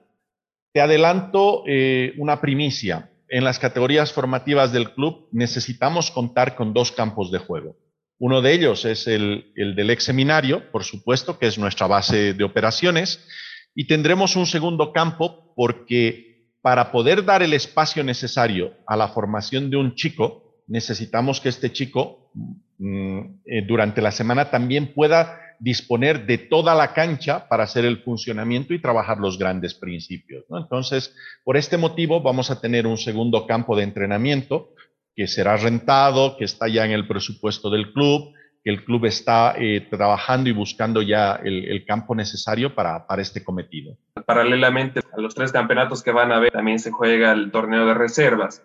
[0.73, 6.93] Te adelanto eh, una primicia en las categorías formativas del club necesitamos contar con dos
[6.93, 7.79] campos de juego.
[8.19, 12.45] Uno de ellos es el, del ex seminario, por supuesto, que es nuestra base de
[12.45, 13.27] operaciones,
[13.75, 19.71] y tendremos un segundo campo porque para poder dar el espacio necesario a la formación
[19.71, 22.31] de un chico, necesitamos que este chico
[22.79, 28.03] mm, eh, durante la semana también pueda disponer de toda la cancha para hacer el
[28.03, 30.45] funcionamiento y trabajar los grandes principios.
[30.51, 34.71] Entonces, por este motivo vamos a tener un segundo campo de entrenamiento
[35.15, 38.33] que será rentado, que está ya en el presupuesto del club,
[38.65, 43.45] que el club está eh, trabajando y buscando ya el, campo necesario para, para, este
[43.45, 43.97] cometido.
[44.27, 47.95] Paralelamente a los tres campeonatos que van a haber, también se juega el torneo de
[47.95, 48.65] reservas.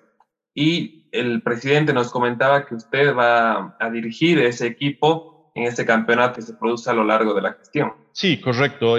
[0.60, 6.38] Y el presidente nos comentaba que usted va a dirigir ese equipo en este campeonato
[6.38, 7.94] que se produce a lo largo de la gestión.
[8.12, 8.96] Sí, correcto.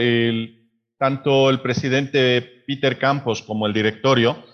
[0.96, 4.44] Tanto el presidente Peter Campos como el directorio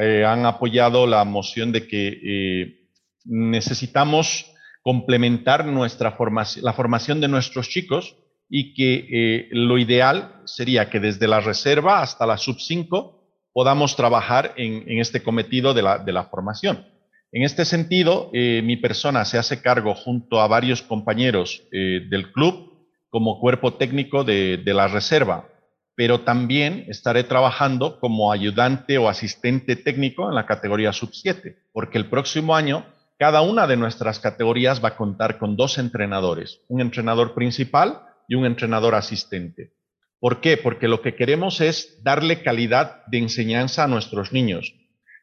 [0.00, 2.88] eh, han apoyado la moción de que eh,
[3.26, 4.50] necesitamos
[4.80, 8.16] complementar nuestra formación, la formación de nuestros chicos
[8.48, 13.15] y que eh, lo ideal sería que desde la reserva hasta la sub 5
[13.56, 16.84] podamos trabajar en, este cometido de la, formación.
[17.32, 22.32] En este sentido, eh, mi persona se hace cargo junto a varios compañeros eh, del
[22.32, 25.48] club como cuerpo técnico de, de la reserva,
[25.94, 31.96] pero también estaré trabajando como ayudante o asistente técnico en la categoría sub 7, porque
[31.96, 32.84] el próximo año
[33.18, 38.34] cada una de nuestras categorías va a contar con dos entrenadores, un entrenador principal y
[38.34, 39.72] un entrenador asistente.
[40.18, 40.56] ¿Por qué?
[40.56, 44.74] Porque lo que queremos es darle calidad de enseñanza a nuestros niños.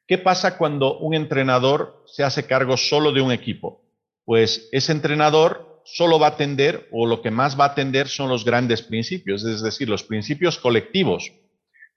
[0.08, 3.84] ¿Qué pasa cuando un entrenador se hace cargo solo de un equipo?
[4.26, 8.30] Pues ese entrenador solo va a atender o lo que más va a atender son
[8.30, 11.32] los grandes principios, es decir, los principios colectivos,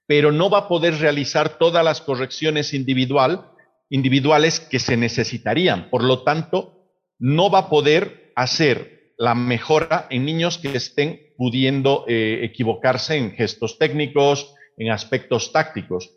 [0.07, 3.51] pero no va a poder realizar todas las correcciones individual,
[3.89, 5.89] individuales que se necesitarían.
[5.89, 12.05] Por lo tanto, no va a poder hacer la mejora en niños que estén pudiendo
[12.07, 16.11] eh, equivocarse en gestos técnicos, en aspectos tácticos.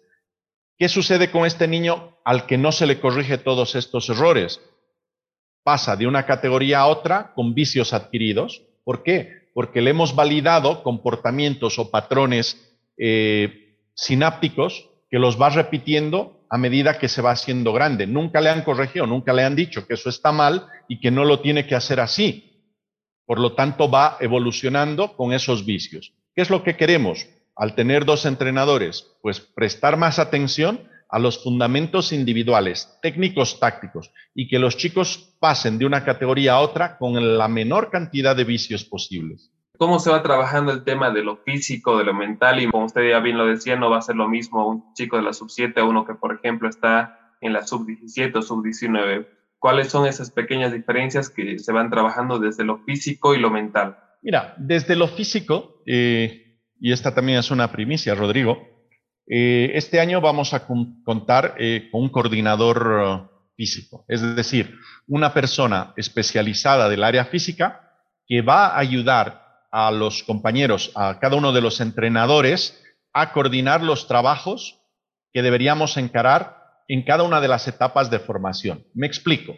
[0.77, 4.61] ¿Qué sucede con este niño al que no se le corrige todos estos errores?
[5.63, 8.63] Pasa de una categoría a otra con vicios adquiridos.
[8.85, 9.51] ¿Por qué?
[9.55, 16.99] Porque le hemos validado comportamientos o patrones eh, sinápticos que los va repitiendo a medida
[16.99, 18.07] que se va haciendo grande.
[18.07, 21.25] Nunca le han corregido, nunca le han dicho que eso está mal y que no
[21.25, 22.50] lo tiene que hacer así.
[23.31, 26.13] Por lo tanto, va evolucionando con esos vicios.
[26.35, 27.29] ¿Qué es lo que queremos?
[27.55, 34.49] Al tener dos entrenadores, pues prestar más atención a los fundamentos individuales, técnicos, tácticos, y
[34.49, 38.83] que los chicos pasen de una categoría a otra con la menor cantidad de vicios
[38.83, 39.53] posibles.
[39.79, 42.61] ¿Cómo se va trabajando el tema de lo físico, de lo mental?
[42.61, 45.17] Y como usted ya bien lo decía, no va a ser lo mismo un chico
[45.17, 48.43] de la sub 7 a uno que, por ejemplo, está en la sub 17 o
[48.43, 53.39] sub 19 ¿Cuáles son esas pequeñas diferencias que se van trabajando desde lo físico y
[53.39, 53.99] lo mental?
[54.23, 58.59] Mira, desde lo físico, eh, y esta también es una primicia, Rodrigo,
[59.27, 65.93] eh, este año vamos a contar eh, con un coordinador físico, es decir, una persona
[65.95, 67.93] especializada del área física
[68.27, 72.83] que va a ayudar a los compañeros, a cada uno de los entrenadores,
[73.13, 74.81] a coordinar los trabajos
[75.35, 76.60] que deberíamos encarar
[76.93, 78.85] en cada una de las etapas de formación.
[78.95, 79.55] Me explico.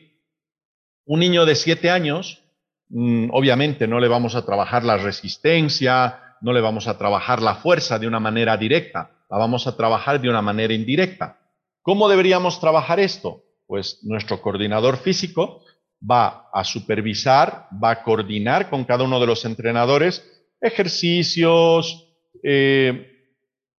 [1.07, 2.43] Un niño de siete años,
[2.91, 7.55] mm, obviamente no le vamos a trabajar la resistencia, no le vamos a trabajar la
[7.55, 11.39] fuerza de una manera directa, la vamos a trabajar de una manera indirecta.
[11.81, 13.43] ¿Cómo deberíamos trabajar esto?
[13.67, 15.63] Pues nuestro coordinador físico
[15.99, 20.23] va a supervisar, va a coordinar con cada uno de los entrenadores
[20.61, 22.13] ejercicios,
[22.43, 23.09] eh,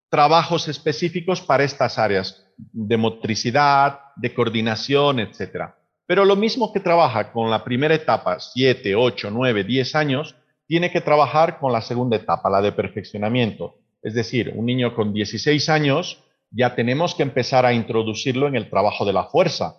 [0.09, 5.73] trabajos específicos para estas áreas de motricidad, de coordinación, etc.
[6.05, 10.35] Pero lo mismo que trabaja con la primera etapa, 7, 8, 9, 10 años,
[10.67, 13.75] tiene que trabajar con la segunda etapa, la de perfeccionamiento.
[14.01, 18.69] Es decir, un niño con 16 años ya tenemos que empezar a introducirlo en el
[18.69, 19.77] trabajo de la fuerza.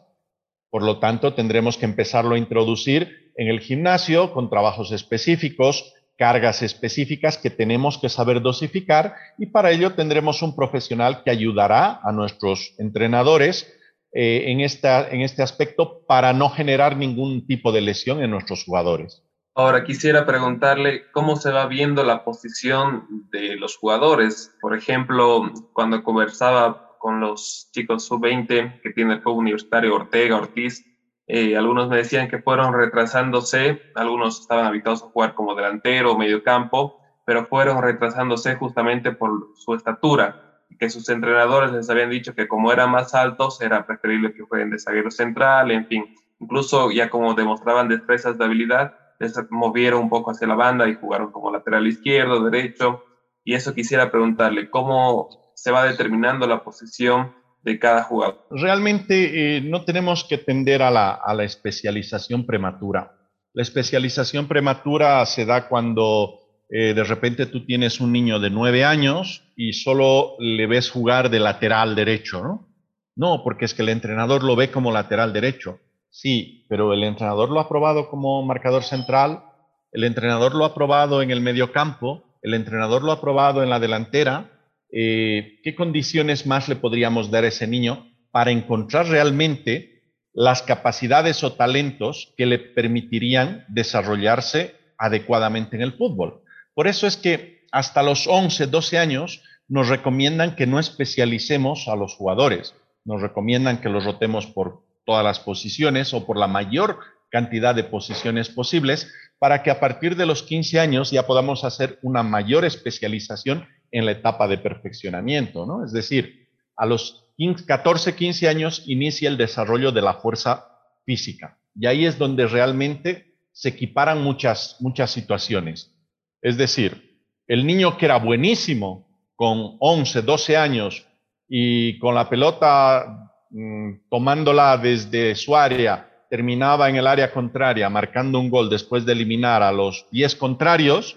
[0.70, 6.62] Por lo tanto, tendremos que empezarlo a introducir en el gimnasio con trabajos específicos, cargas
[6.62, 12.12] específicas que tenemos que saber dosificar y para ello tendremos un profesional que ayudará a
[12.12, 13.72] nuestros entrenadores
[14.12, 18.64] eh, en, esta, en este aspecto para no generar ningún tipo de lesión en nuestros
[18.64, 19.24] jugadores.
[19.56, 24.56] Ahora quisiera preguntarle cómo se va viendo la posición de los jugadores.
[24.60, 30.84] Por ejemplo, cuando conversaba con los chicos sub-20 que tiene el club universitario Ortega, Ortiz,
[31.26, 36.18] eh, algunos me decían que fueron retrasándose, algunos estaban habituados a jugar como delantero o
[36.18, 40.36] medio campo, pero fueron retrasándose justamente por su estatura,
[40.78, 44.70] que sus entrenadores les habían dicho que como eran más altos, era preferible que fueran
[44.70, 50.10] de zaguero central, en fin, incluso ya como demostraban destrezas de habilidad, les movieron un
[50.10, 53.02] poco hacia la banda y jugaron como lateral izquierdo, derecho,
[53.44, 57.32] y eso quisiera preguntarle, ¿cómo se va determinando la posición
[57.64, 58.46] de cada jugador.
[58.50, 63.16] Realmente eh, no tenemos que tender a la, especialización prematura.
[63.54, 68.84] La especialización prematura se da cuando eh, de repente tú tienes un niño de nueve
[68.84, 72.68] años y solo le ves jugar de lateral derecho, ¿no?
[73.16, 75.78] No, porque es que el entrenador lo ve como lateral derecho.
[76.10, 79.44] Sí, pero el entrenador lo ha probado como marcador central,
[79.92, 83.70] el entrenador lo ha probado en el medio campo, el entrenador lo ha probado en
[83.70, 84.53] la delantera,
[84.96, 91.42] eh, qué condiciones más le podríamos dar a ese niño para encontrar realmente las capacidades
[91.42, 96.42] o talentos que le permitirían desarrollarse adecuadamente en el fútbol.
[96.74, 101.96] Por eso es que hasta los 11, 12 años nos recomiendan que no especialicemos a
[101.96, 107.00] los jugadores, nos recomiendan que los rotemos por todas las posiciones o por la mayor
[107.30, 111.98] cantidad de posiciones posibles para que a partir de los 15 años ya podamos hacer
[112.02, 115.84] una mayor especialización en la etapa de perfeccionamiento, ¿no?
[115.84, 117.24] Es decir, a los
[117.66, 120.66] 14, 15 años inicia el desarrollo de la fuerza
[121.04, 121.58] física.
[121.74, 125.92] Y ahí es donde realmente se equiparan muchas, muchas situaciones.
[126.40, 129.06] Es decir, el niño que era buenísimo
[129.36, 131.06] con 11, 12 años
[131.48, 138.40] y con la pelota mm, tomándola desde su área, terminaba en el área contraria marcando
[138.40, 141.16] un gol después de eliminar a los 10 contrarios,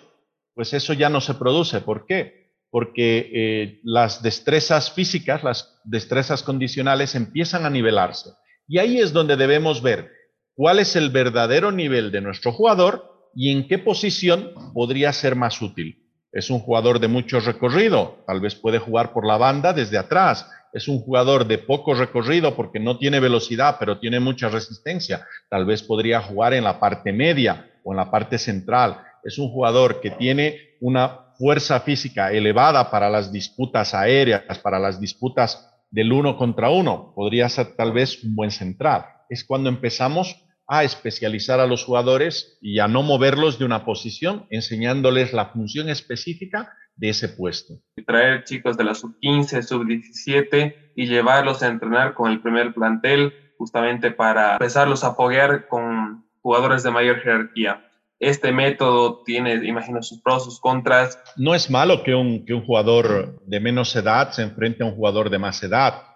[0.54, 1.82] pues eso ya no se produce.
[1.82, 2.37] ¿Por qué?
[2.70, 8.32] Porque eh, las destrezas físicas, las destrezas condicionales empiezan a nivelarse.
[8.68, 10.12] Y ahí es donde debemos ver
[10.54, 15.62] cuál es el verdadero nivel de nuestro jugador y en qué posición podría ser más
[15.62, 16.04] útil.
[16.32, 20.50] Es un jugador de mucho recorrido, tal vez puede jugar por la banda desde atrás.
[20.74, 25.26] Es un jugador de poco recorrido porque no tiene velocidad, pero tiene mucha resistencia.
[25.50, 29.02] Tal vez podría jugar en la parte media o en la parte central.
[29.24, 35.00] Es un jugador que tiene una fuerza física elevada para las disputas aéreas, para las
[35.00, 37.14] disputas del uno contra uno.
[37.16, 39.06] Podría ser tal vez un buen central.
[39.30, 44.46] Es cuando empezamos a especializar a los jugadores y a no moverlos de una posición,
[44.50, 47.76] enseñándoles la función específica de ese puesto.
[48.06, 54.12] Traer chicos de la sub-15, sub-17 y llevarlos a entrenar con el primer plantel justamente
[54.12, 57.87] para empezarlos a apoyar con jugadores de mayor jerarquía.
[58.20, 61.20] Este método tiene, imagino, sus pros, sus contras.
[61.36, 64.96] No es malo que un, que un jugador de menos edad se enfrente a un
[64.96, 66.08] jugador de más edad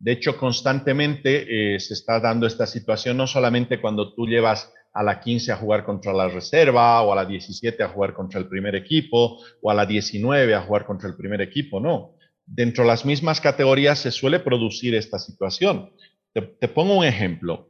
[0.00, 5.02] de hecho, constantemente eh, se está dando esta situación, no solamente cuando tú llevas a
[5.02, 8.48] la 15 a jugar contra la reserva o a la 17 a jugar contra el
[8.48, 12.14] primer equipo o a la 19 a jugar contra el primer equipo, no.
[12.46, 15.90] Dentro de las mismas categorías se suele producir esta situación.
[16.32, 17.68] Te, pongo un ejemplo.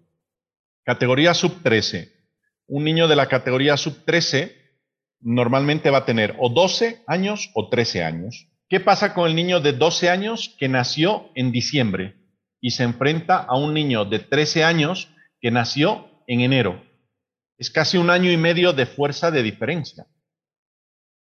[0.85, 2.13] Categoría sub 13.
[2.69, 4.57] Un niño de la categoría sub 13
[5.21, 8.47] normalmente va a tener o 12 años o 13 años.
[8.69, 12.19] ¿Qué pasa con el niño de 12 años que nació en diciembre?
[12.61, 15.09] y se enfrenta a un niño de 13 años
[15.41, 16.83] que nació en enero.
[17.57, 20.07] Es casi un año y medio de fuerza de diferencia.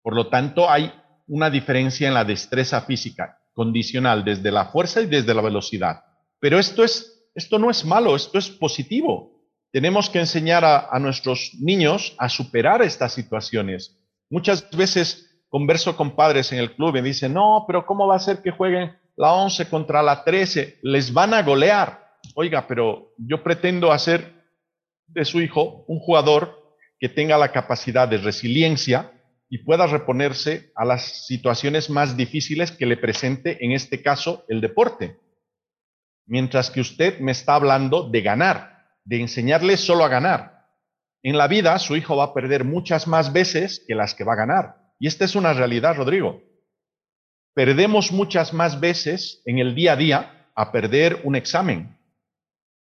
[0.03, 0.93] Por lo tanto, hay
[1.27, 6.01] una diferencia en la destreza física condicional desde la fuerza y desde la velocidad.
[6.39, 9.38] Pero esto, es, esto no es malo, esto es positivo.
[9.71, 13.99] Tenemos que enseñar a, nuestros niños a superar estas situaciones.
[14.31, 18.21] Muchas veces converso con padres en el club y dicen, no, pero ¿cómo va a
[18.21, 22.19] ser que jueguen la 11 contra la 13, les van a golear.
[22.37, 24.33] Oiga, pero yo pretendo hacer
[25.09, 29.13] de su hijo un jugador que tenga la capacidad de resiliencia
[29.51, 34.61] y pueda reponerse a las situaciones más difíciles que le presente, en este caso, el
[34.61, 35.19] deporte.
[36.27, 38.78] Mientras que usted me está hablando de ganar,
[39.09, 40.67] de enseñarle solo a ganar.
[41.23, 44.35] En la vida, su hijo va a perder muchas más veces que las que va
[44.35, 44.77] a ganar.
[45.01, 46.43] Y esta es una realidad, Rodrigo
[47.59, 51.99] perdemos muchas más veces en el día a día a perder un examen,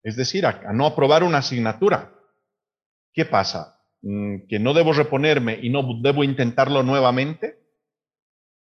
[0.03, 2.13] es decir, a, no aprobar una asignatura.
[3.11, 3.81] ¿Qué pasa?
[4.03, 7.57] Mm, ¿Que no debo reponerme y no debo intentarlo nuevamente?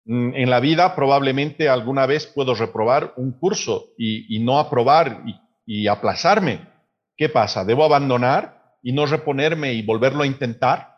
[0.05, 5.25] Mm, en la vida probablemente alguna vez puedo reprobar un curso y, no aprobar
[5.67, 6.61] y aplazarme.
[7.17, 7.65] ¿Qué pasa?
[7.65, 10.95] ¿Debo abandonar y no reponerme y volverlo a intentar?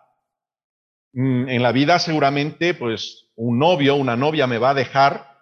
[1.12, 5.38] Mm, en la vida seguramente, pues un novio, una novia me va a dejar,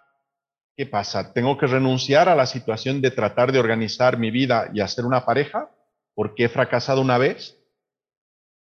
[0.75, 1.33] ¿qué pasa?
[1.33, 5.25] ¿Tengo que renunciar a la situación de tratar de organizar mi vida y hacer una
[5.25, 5.71] pareja
[6.13, 7.57] porque he fracasado una vez?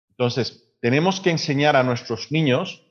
[0.09, 2.85] Entonces, tenemos que enseñar a nuestros niños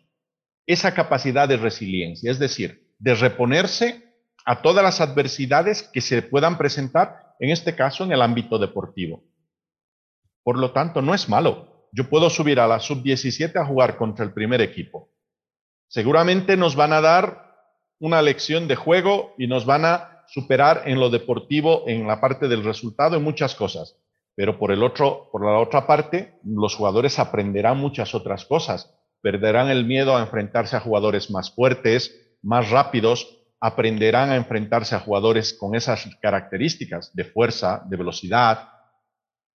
[0.67, 4.15] esa capacidad de resiliencia, es decir, de reponerse
[4.45, 9.25] a todas las adversidades que se puedan presentar, en este caso en el ámbito deportivo.
[10.45, 11.89] Por lo tanto, no es malo.
[11.93, 15.11] Yo puedo subir a la sub-17 a jugar contra el primer equipo
[15.91, 17.51] Seguramente nos van a dar
[17.99, 22.47] una lección de juego y nos van a superar en lo deportivo, en la parte
[22.47, 23.97] del resultado, en muchas cosas.
[24.37, 28.95] Pero por, el otro, por la otra parte, los jugadores aprenderán muchas otras cosas.
[29.21, 35.01] Perderán el miedo a enfrentarse a jugadores más fuertes, más rápidos, aprenderán a enfrentarse a
[35.01, 38.71] jugadores con esas características de fuerza, de velocidad,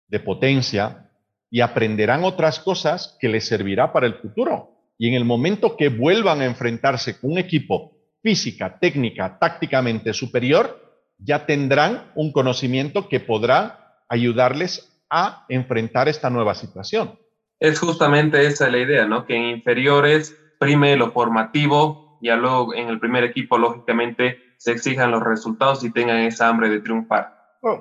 [0.07, 1.09] de potencia,
[1.49, 5.89] y aprenderán otras cosas que les servirá para el futuro y en el momento que
[5.89, 10.81] vuelvan a enfrentarse con un equipo física, técnica, tácticamente superior,
[11.17, 17.19] ya tendrán un conocimiento que podrá ayudarles a enfrentar esta nueva situación.
[17.59, 19.25] Es justamente esa la idea, ¿no?
[19.25, 25.11] Que en inferiores prime lo formativo, y luego en el primer equipo, lógicamente, se exijan
[25.11, 27.33] los resultados y tengan esa hambre de triunfar.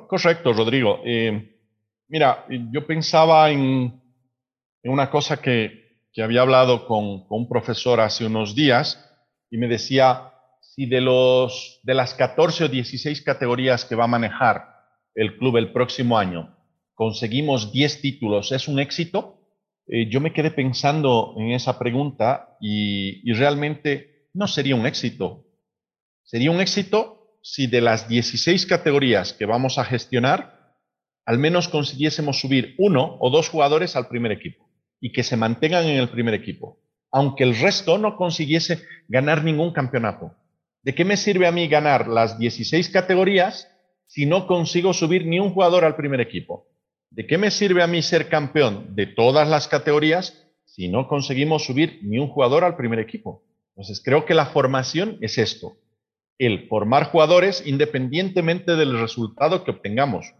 [0.09, 1.01] Correcto, Rodrigo.
[1.05, 1.55] Eh,
[2.09, 4.01] Mira, yo pensaba en,
[4.85, 5.83] una cosa que,
[6.23, 9.05] había hablado con, un profesor hace unos días
[9.51, 14.09] y me decía, si de, los, de las 14 o 16 categorías que va a
[14.09, 14.65] manejar
[15.15, 16.57] el club el próximo año
[16.95, 19.41] conseguimos 10 títulos, ¿es un éxito?
[19.89, 25.47] Eh, yo me quedé pensando en esa pregunta y, realmente no sería un éxito.
[26.25, 30.75] Sería un éxito si de las 16 categorías que vamos a gestionar,
[31.25, 34.69] al menos consiguiésemos subir uno o dos jugadores al primer equipo
[35.01, 36.81] y que se mantengan en el primer equipo,
[37.13, 40.35] aunque el resto no consiguiese ganar ningún campeonato.
[40.83, 43.71] ¿De qué me sirve a mí ganar las 16 categorías
[44.07, 46.67] si no consigo subir ni un jugador al primer equipo?
[47.11, 51.65] ¿De qué me sirve a mí ser campeón de todas las categorías si no conseguimos
[51.65, 53.45] subir ni un jugador al primer equipo?
[53.77, 55.77] Entonces, creo que la formación es esto,
[56.39, 60.33] el formar jugadores independientemente del resultado que obtengamos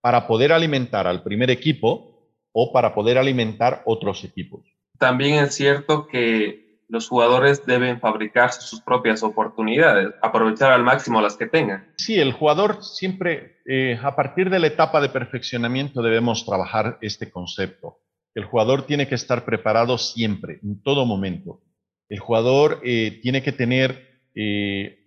[0.00, 2.10] para poder alimentar al primer equipo
[2.52, 4.64] o para poder alimentar otros equipos.
[4.98, 11.36] También es cierto que los jugadores deben fabricarse sus propias oportunidades, aprovechar al máximo las
[11.36, 11.92] que tengan.
[11.96, 17.30] Sí, el jugador siempre, eh, a partir de la etapa de perfeccionamiento debemos trabajar este
[17.30, 18.00] concepto.
[18.34, 21.60] El jugador tiene que estar preparado siempre, en todo momento.
[22.10, 24.98] El jugador eh, tiene que tener, eh,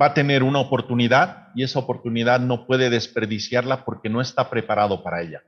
[0.00, 5.02] va a tener una oportunidad y esa oportunidad no puede desperdiciarla porque no está preparado
[5.02, 5.42] para ella.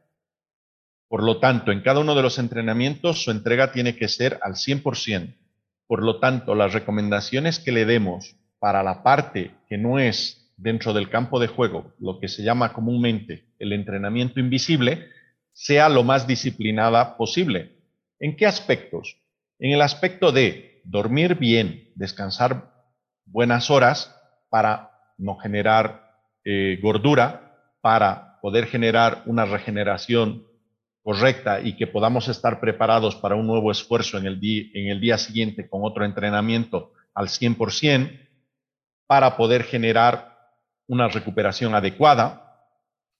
[1.09, 4.55] Por lo tanto, en cada uno de los entrenamientos su entrega tiene que ser al
[4.55, 5.37] 100%.
[5.87, 10.93] Por lo tanto, las recomendaciones que le demos para la parte que no es dentro
[10.93, 15.09] del campo de juego, lo que se llama comúnmente el entrenamiento invisible,
[15.53, 17.77] sea lo más disciplinada posible.
[18.19, 19.17] ¿En qué aspectos?
[19.59, 22.73] En el aspecto de dormir bien, descansar
[23.25, 24.15] buenas horas
[24.49, 26.11] para no generar
[26.45, 30.47] eh, gordura, para poder generar una regeneración
[31.03, 34.39] correcta y que podamos estar preparados para un nuevo esfuerzo en el,
[34.75, 38.29] en el día siguiente con otro entrenamiento al 100%
[39.07, 40.39] para poder generar
[40.87, 42.61] una recuperación adecuada,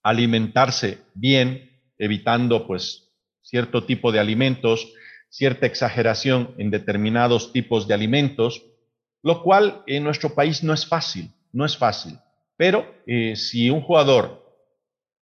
[0.03, 4.93] alimentarse bien, evitando pues cierto tipo de alimentos,
[5.31, 8.65] cierta exageración en determinados tipos de alimentos,
[9.23, 12.19] lo cual en nuestro país no es fácil, no es fácil.
[12.57, 14.45] Pero eh, si un jugador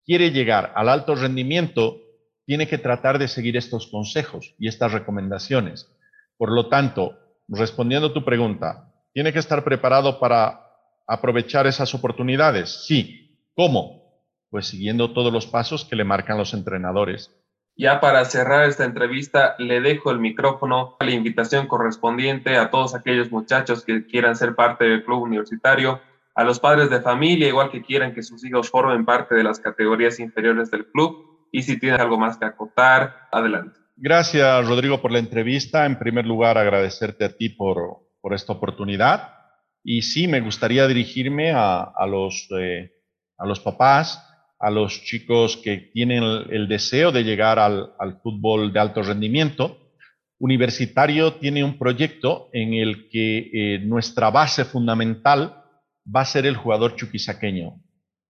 [0.05, 1.99] quiere llegar al alto rendimiento,
[2.45, 5.91] tiene que tratar de seguir estos consejos y estas recomendaciones.
[6.37, 7.19] Por lo tanto,
[7.49, 10.61] respondiendo a tu pregunta, ¿tiene que estar preparado para
[11.07, 12.85] aprovechar esas oportunidades?
[12.87, 13.41] Sí.
[13.55, 14.21] ¿Cómo?
[14.51, 17.35] Pues siguiendo todos los pasos que le marcan los entrenadores.
[17.77, 23.31] Ya para cerrar esta entrevista, le dejo el micrófono, la invitación correspondiente a todos aquellos
[23.31, 26.01] muchachos que quieran ser parte del club universitario,
[26.35, 29.59] a los padres de familia, igual que quieran que sus hijos formen parte de las
[29.59, 33.79] categorías inferiores del club y si tienes algo más que acotar, adelante.
[33.97, 35.87] Gracias, Rodrigo, por la entrevista.
[35.87, 37.79] En primer lugar, agradecerte a ti por,
[38.21, 39.35] por esta oportunidad.
[39.83, 42.93] Y sí, me gustaría dirigirme a, a los, eh,
[43.39, 44.23] a los papás,
[44.59, 49.79] a los chicos que tienen el, deseo de llegar al, fútbol de alto rendimiento.
[50.39, 55.63] Universitario tiene un proyecto en el que eh, nuestra base fundamental
[56.15, 57.81] va a ser el jugador chuquisaqueño.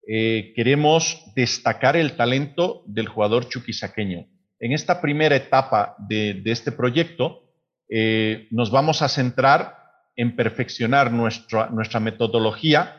[0.07, 4.25] Eh, queremos destacar el talento del jugador chuquisaqueño.
[4.59, 7.43] En esta primera etapa de, este proyecto,
[7.89, 9.75] eh, nos vamos a centrar
[10.15, 12.97] en perfeccionar nuestra, nuestra metodología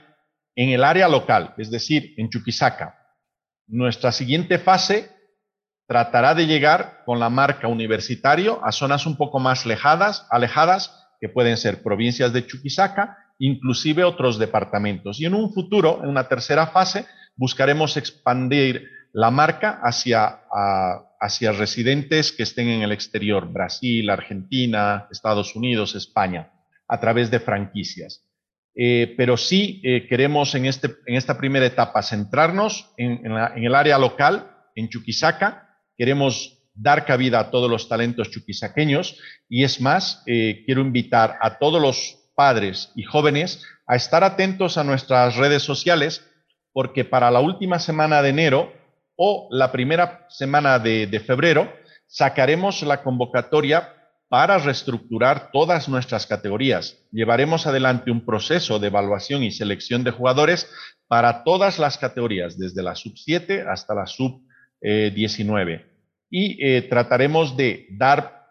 [0.55, 2.98] en el área local, es decir, en Chuquisaca.
[3.69, 5.11] Nuestra siguiente fase
[5.87, 11.29] tratará de llegar con la marca universitario a zonas un poco más alejadas, alejadas que
[11.29, 15.21] pueden ser provincias de Chuquisaca inclusive otros departamentos.
[15.21, 17.07] Y en un futuro, en una tercera fase,
[17.37, 20.41] buscaremos expandir la marca hacia,
[21.21, 26.53] hacia residentes que estén en el exterior, Brasil, Argentina, Estados Unidos, España,
[26.87, 28.28] a través de franquicias.
[28.81, 33.27] Eh, pero sí eh, queremos en, este, en esta primera etapa centrarnos en,
[33.57, 35.81] el área local, en Chuquisaca.
[35.97, 39.19] Queremos dar cabida a todos los talentos chuquisaqueños
[39.49, 44.79] y es más, eh, quiero invitar a todos los padres y jóvenes a estar atentos
[44.79, 46.25] a nuestras redes sociales
[46.73, 48.73] porque para la última semana de enero
[49.17, 51.73] o la primera semana de, febrero
[52.07, 53.93] sacaremos la convocatoria
[54.29, 56.99] para reestructurar todas nuestras categorías.
[57.11, 60.71] Llevaremos adelante un proceso de evaluación y selección de jugadores
[61.07, 64.43] para todas las categorías, desde la sub 7 hasta la sub
[64.81, 65.87] 19.
[66.31, 68.47] Y eh, trataremos de dar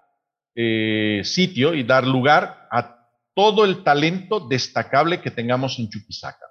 [0.56, 6.48] eh, sitio y dar lugar a todo el talento destacable que tengamos en Chuquisaca.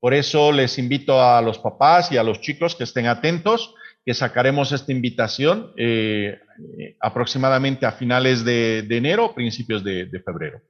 [0.00, 3.74] Por eso les invito a los papás y a los chicos que estén atentos
[4.06, 6.38] que sacaremos esta invitación eh,
[7.00, 10.62] aproximadamente a finales de, enero, principios de febrero.